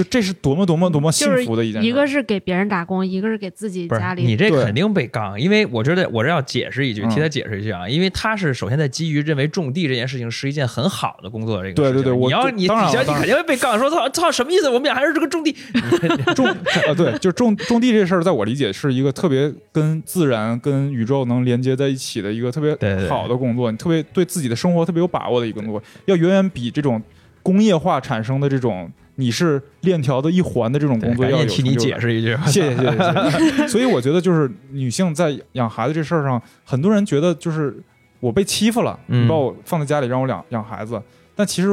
[0.01, 1.87] 就这是多么多么多么幸福的一件事。
[1.87, 4.23] 一个是给别人打工，一个是给自己家里。
[4.23, 14.67] 你这肯定被杠，因为我觉得我这要解释一句，嗯替他解释一句啊，因为他是首先在基于认为种地这件事情是一件很好的工作，这个事对对对我你要你底下你肯定会被杠，说操操什么意思？
[14.67, 15.55] 我们俩还是这个种地，
[16.35, 22.75] 种啊对，就是种种地这事儿，在我理解是一个特别跟自然、跟宇宙能连接在一起的一个特别
[23.07, 27.01] 好的工作，你特别对自己的生活特别有把握的一个工作，要远远比这种
[27.43, 31.75] 工业化产生的这种你是链条的一环的这种工作要有替你。
[31.75, 33.67] 解释一句，谢谢谢谢谢谢。
[33.69, 37.75] 所以我觉得就是女性在养孩子这事儿上，很多人觉得就是
[38.19, 41.01] 我被欺负了，嗯你把我放在家里让我养养孩子，
[41.35, 41.69] 但其实，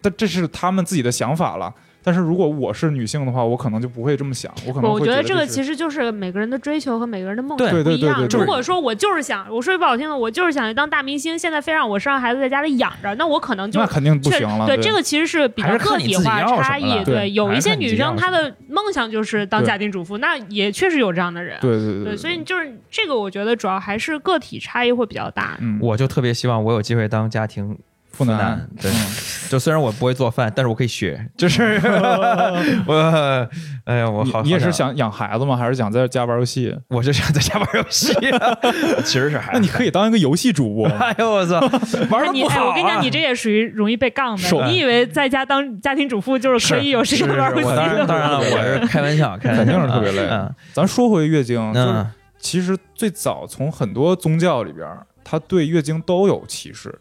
[0.00, 1.72] 但这是他们自己的想法了。
[2.02, 7.84] 但是如果我是女性的话，我可能就不会这么想，我可能我会觉得这个其实就是每个人的追求和每个人的梦想不一样。
[7.84, 14.66] 对对对对如果说我就是想，我说句不好听的，我就是想当大明星，现在非让我生孩子在家里养着，那我可能就那肯定不确行了。
[14.66, 17.02] 对，对这个其实是比较个体化差异。
[17.04, 21.58] 对有一些女生她的梦想就是当家庭主妇，那也确实有这样的人。
[21.60, 25.56] 对对对对，所以就是这个，我觉得主要还是个体差异会比较大。
[25.60, 27.76] 嗯，我就特别希望我有机会当家庭
[28.12, 29.06] 妇男男，对嗯
[29.48, 31.78] 就虽然我不会做饭，但是我可以学，就是
[32.86, 33.48] 我，
[33.84, 35.56] 哎呀，我好，你你也是想养孩子吗？
[35.56, 36.74] 还是想在家玩游戏？
[36.88, 38.14] 我就想在家玩游戏，
[39.04, 40.86] 其实是还那你可以当一个游戏主播。
[40.96, 41.60] 哎呦我操，
[42.10, 42.68] 玩的你哎，不好、啊。
[42.68, 44.66] 我跟你讲，你这也属于容易被杠的。
[44.66, 48.06] 你以为在家当家庭主妇就是可以有时间玩游戏当然的？
[48.06, 52.06] 当然了，我是开玩笑，开玩笑，肯定是特别累嗯咱说回月经，就是嗯
[52.38, 56.92] 其实最早从很多宗教里边儿，他对月经都有歧视。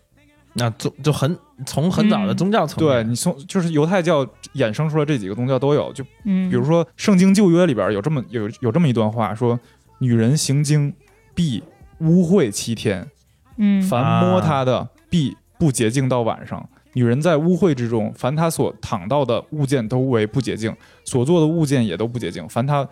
[0.53, 2.37] 那宗就很从很早的嗯。
[2.37, 4.25] 宗教层面，对你从就是犹太教
[4.55, 9.59] 衍生出来这几个宗教都有，就嗯，比如说《圣经旧约》里边有这么有有这么一段话，说
[9.99, 10.93] 女人行经
[11.33, 11.63] 必
[11.99, 13.07] 污秽七天，
[13.57, 16.67] 嗯，凡摸她的必不洁净到晚上。
[16.93, 20.75] 女人在污秽之中，凡她所躺到的物件都为不洁净，
[21.05, 22.47] 所做的物件也都不洁净。
[22.49, 22.87] 凡她，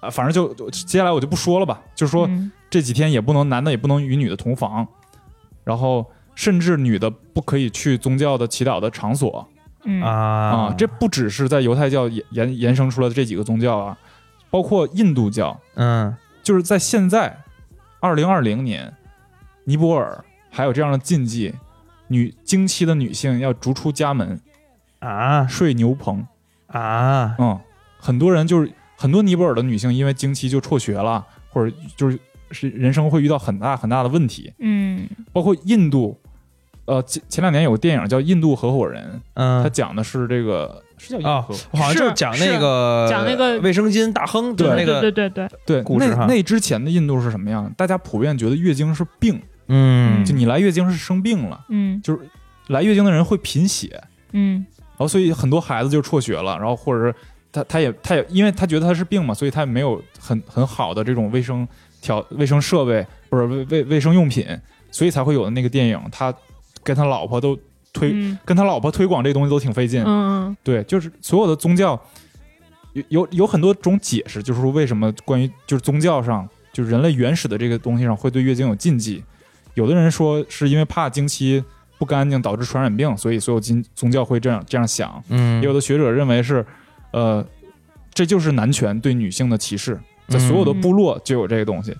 [0.00, 2.50] 啊，反正就就接下来我就不说了吧，就是说嗯。
[2.70, 4.86] 这几天也不能男的也不能与女的同房，
[5.64, 6.06] 然后
[6.40, 9.46] 甚至女的不可以去宗教的祈祷的场所。
[9.84, 10.00] 嗯。
[10.00, 10.10] 啊。
[10.10, 10.74] 啊。
[10.78, 13.98] 这不只是在犹太教延延延伸出来的这几个宗教啊，
[14.48, 16.16] 包括印度教，嗯。
[16.42, 17.36] 就是在现在
[18.00, 18.90] 二零二零年，
[19.64, 21.54] 尼泊尔还有这样的禁忌：
[22.08, 24.40] 女经期的女性要逐出家门，
[25.00, 25.46] 啊。
[25.46, 26.26] 睡牛棚。
[26.68, 27.36] 啊。
[27.38, 27.60] 嗯，
[27.98, 32.18] 很多人就是很多尼泊尔的女性因为经期就辍学了，或者就是
[32.50, 35.06] 是人生会遇到很大很大的问题，嗯。
[35.34, 36.18] 包括印度。
[36.90, 39.04] 呃，前前两年有个电影叫《印度合伙人》，
[39.34, 39.62] 嗯。
[39.62, 46.26] 他讲的是这个是叫印度啊合伙，好像就是讲那个讲那个卫生巾大亨，就是那个对对对，对故事哈。
[46.26, 47.72] 那那之前的印度是什么样？
[47.76, 50.24] 大家普遍觉得月经是病，嗯。
[50.24, 52.02] 就你来月经是生病了，嗯。
[52.02, 52.20] 就是
[52.66, 54.02] 来月经的人会贫血，
[54.32, 54.66] 嗯。
[54.90, 57.14] 然后所以很多孩子就辍学了，然后或者是
[57.52, 61.66] 他他也他也因为他觉得他是病嘛，所以他也没有很很好的这种卫生
[62.02, 64.44] 条卫生设备，不是卫卫卫生用品，
[64.90, 66.34] 所以才会有的那个电影，他
[66.82, 67.58] 跟他老婆都
[67.92, 72.00] 推、嗯跟他老婆推广这东西都挺费劲，嗯对，就是所有的宗教
[72.92, 79.22] 有有有很多种解释，就是说为什么关于就是宗教上，就是人类原始的这个东西上会对月经有禁忌。
[79.74, 81.62] 有的人说是因为怕经期
[81.98, 85.22] 不干净导致传染病，所以所有经宗教会这样这样想。
[85.28, 86.64] 嗯也有的学者认为是，
[87.12, 87.44] 呃，
[88.12, 89.98] 这就是男权对女性的歧视，
[90.28, 91.96] 在所有的部落就有这个东西。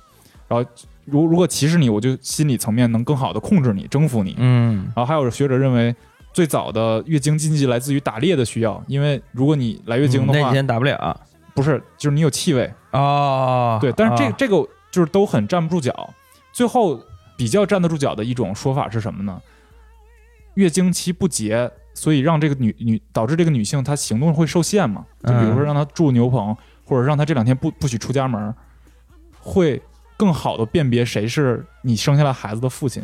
[0.48, 0.68] 然后
[1.04, 4.34] 如如果歧视你，我就心理层面能更好的控制你、征服你。
[4.38, 5.94] 嗯然后还有学者认为，
[6.32, 11.20] 最早的月经禁忌来自于打猎的需要，因为如果你来月经的话，那几天打不了
[11.54, 14.56] 不是就是你有气味，哦，对，但是这、啊这个
[14.90, 16.14] 就是都很站不住脚。
[16.52, 17.00] 最后
[17.36, 19.40] 比较站得住脚的一种说法是什么呢？
[20.54, 25.04] 月经期不洁，所以让这个女女导致这个女性她行动会受限嘛？
[25.24, 28.54] 就比如说嗯让她住牛棚，或者让她这两天不不许出家门，
[29.40, 29.80] 会
[30.20, 33.02] 更好的辨别谁是你生下来孩子的父亲。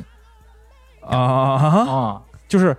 [1.01, 2.77] 啊啊，就是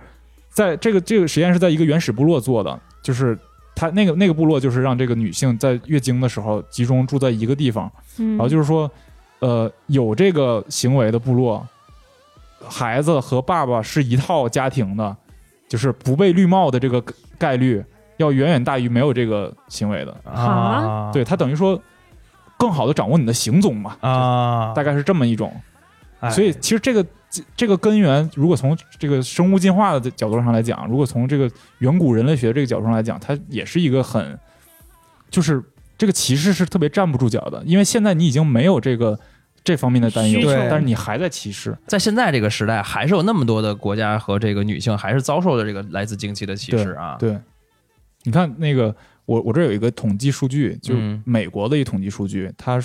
[0.48, 3.36] 在这个这个实验是在一个原始部落做的，就是
[3.74, 8.88] 他那个那个部落就是让这个女性在月经的时候集中住在一个地方，嗯，然后就是说，
[9.40, 11.66] 呃，有这个行为的部落，
[12.64, 15.16] 孩子和爸爸是一套家庭的，
[15.68, 17.02] 就是不被绿帽的这个
[17.38, 17.84] 概率
[18.18, 20.16] 要远远大于没有这个行为的。
[20.30, 21.80] 啊，对他等于说
[22.58, 25.50] 更好的掌握你的行踪嘛，啊，大概是这么一种。
[26.20, 31.48] 哎所以其实这个这这个根源，如果从这个生物进化的角度上来讲，如果从这个
[31.78, 34.36] 远古人类学这个角度上来讲，它也是一个很，
[35.30, 35.62] 就是
[35.96, 39.16] 这个歧视是特别站不住脚的，因为现在你已经没有这个
[39.62, 41.78] 这方面的担忧但是你还在歧视。
[41.86, 47.14] 在现在这个时代，还是有那么多的国家和这个女性还是遭受了这个来自经济的歧视啊。
[47.20, 47.38] 对，
[48.24, 48.92] 你看那个
[49.28, 52.80] 我我这儿有一个统计数据，就美国的一统计数据，它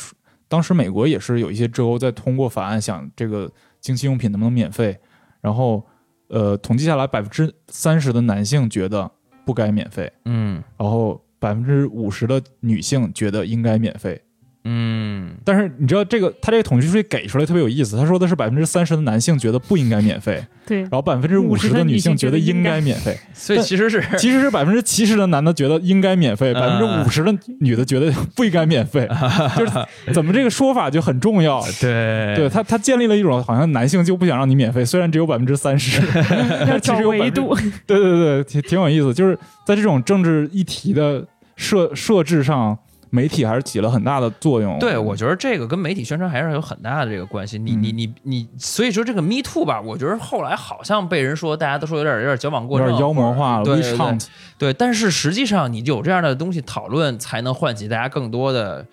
[0.49, 3.49] 当时美国也是有一些州在通过法案，想这个
[3.79, 4.99] 经期用品能不能免费，
[5.39, 5.81] 然后
[6.27, 9.09] 呃统计下来，百分之三十的男性觉得
[9.45, 14.21] 不该免费，嗯然后百分之五十的女性觉得应该免费。
[14.65, 17.97] 嗯但是你知道这个，他这个统计数据给出来特别有意思。
[17.97, 23.17] 他说的是百分之三十的男性觉得不应该免费，对然，后百分之五十的女性觉得应该免费。
[23.33, 29.05] 所以其实是其实是百分之七十的男的觉得应该免费，百分之五十的女的觉得不应该免费，
[29.57, 29.71] 就是
[30.13, 31.61] 怎么这个说法就很重要。
[31.81, 35.99] 对对他，他建立了一种好像男性就不想让你免费，虽然只有百分之三十，
[36.81, 37.53] 其实有维度，
[37.85, 39.13] 对对对，挺挺有意思。
[39.13, 41.25] 就是在这种政治议题的
[41.57, 42.77] 设设置上，
[43.13, 44.79] 媒体还是起了很大的作用。
[44.79, 47.59] 对，我觉得这个跟媒体宣传还是有很大的这个关系。
[47.59, 54.17] 你嗯你你你，所以说这个 Me Too 吧，我觉得后来好像被人说，大家都说有点有点矫枉过正，有点妖魔化了对对。
[54.57, 58.83] 对，但是实际上你有这样的东西讨论，才能唤起大家更多的。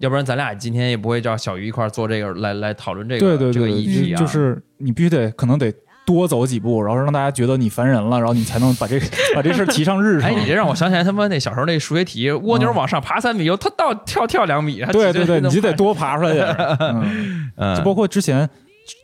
[0.00, 4.18] 要不然咱俩今天也不会叫小鱼一块儿做这个来来讨论这个这个对对对，议题啊。
[4.18, 5.72] 就就是你必须得可能得
[6.14, 10.28] 多走几步，然后让大家觉得你烦人了，然后你才能把这个把这事儿提上日程。
[10.28, 14.82] 哎，你这让我想起来他妈那小时候那数学题，蜗牛往上爬三米，又它到跳跳两米。
[14.82, 16.46] 嗯对对对，你就得多爬出来点。
[16.80, 18.48] 嗯，嗯，就包括之前，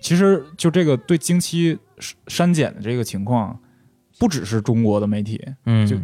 [0.03, 1.79] 其实就这个对经期
[2.27, 3.57] 删减的这个情况，
[4.19, 5.97] 不只是中国的媒体，嗯就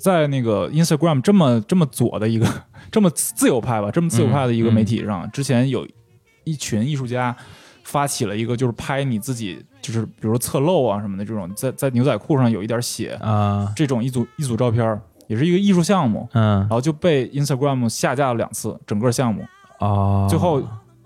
[0.00, 2.46] 在那个 Instagram 这么这么左的一个
[2.92, 5.86] 这么自由派吧，这么自由派的一个媒体上，之前有
[6.44, 7.34] 一群艺术家
[7.82, 19.44] 发起了一个，就是拍你自己，就是比如说侧漏啊什么的这种，在在牛仔裤上有一点血啊这种一组一组照片，也是一个艺术项目，嗯然后就被 Instagram 下架了两次，整个项目。
[19.78, 20.60] 哦，最后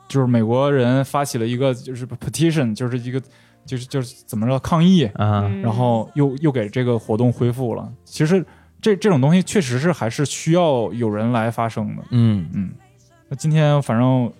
[0.08, 3.20] 就是美国人发起了一个就是 petition，就是一个
[3.66, 7.86] 就是就是怎么着抗议，啊嗯然后又又给这个活动恢复了。
[8.04, 8.44] 其实
[8.80, 12.02] 这这种东西确实是还是需要有人来发声的。
[12.10, 12.70] 嗯嗯，
[13.28, 14.32] 那今天反正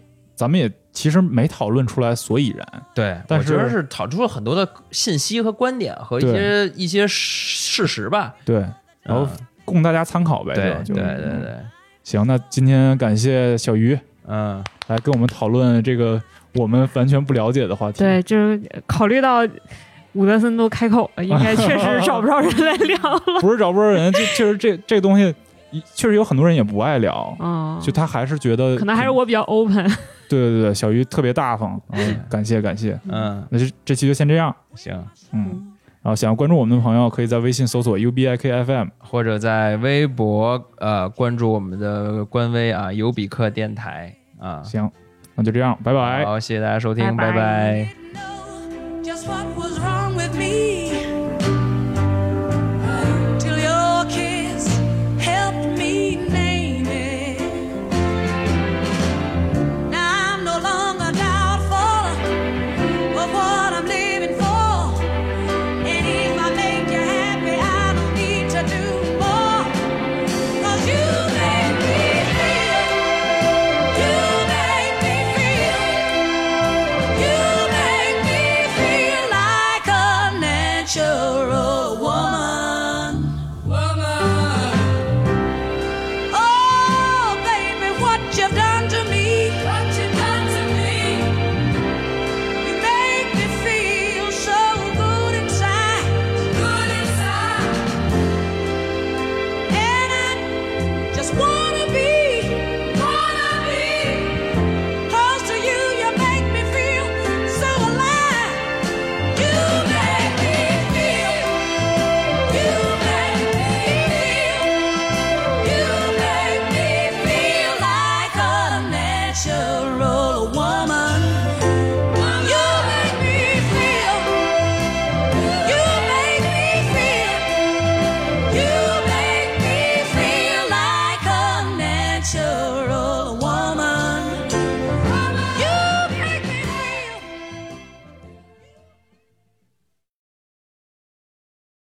[0.42, 2.66] 咱们也其实没讨论出来所以然。
[2.92, 8.34] 对，但我觉得是是讨出了很多的信息和观点和一些一些事实吧。
[8.44, 8.56] 对，
[9.02, 10.52] 然后嗯供大家参考呗。
[10.54, 11.56] 对对对对，
[12.02, 13.96] 行，那今天感谢小鱼
[14.26, 16.20] 嗯来跟我们讨论这个
[16.54, 18.00] 我们完全不了解的话题。
[18.00, 19.46] 对，就是考虑到
[20.14, 23.22] 伍德森都开口了，应该确实找不着人来聊了。
[23.40, 25.32] 不是找不着人，就就是这这东西，
[25.94, 29.84] 确实有很多人也不爱聊，嗯，就他还是觉得可能还是我比较 open。
[30.28, 32.98] 对对对，小鱼特别大方，嗯感谢感谢。
[33.08, 34.92] 嗯，那就这期就先这样，行。
[35.32, 35.68] 嗯。
[36.02, 38.88] 然后想要关注我们的朋友，可以在微信搜索 UBIKFM。
[38.98, 44.60] 或者在微博呃关注我们的官微啊，尤比克电台啊。
[44.64, 44.90] 行，
[45.36, 46.24] 那就这样，拜拜。
[46.24, 47.88] 好，谢谢大家收听，拜拜拜
[50.56, 50.81] 拜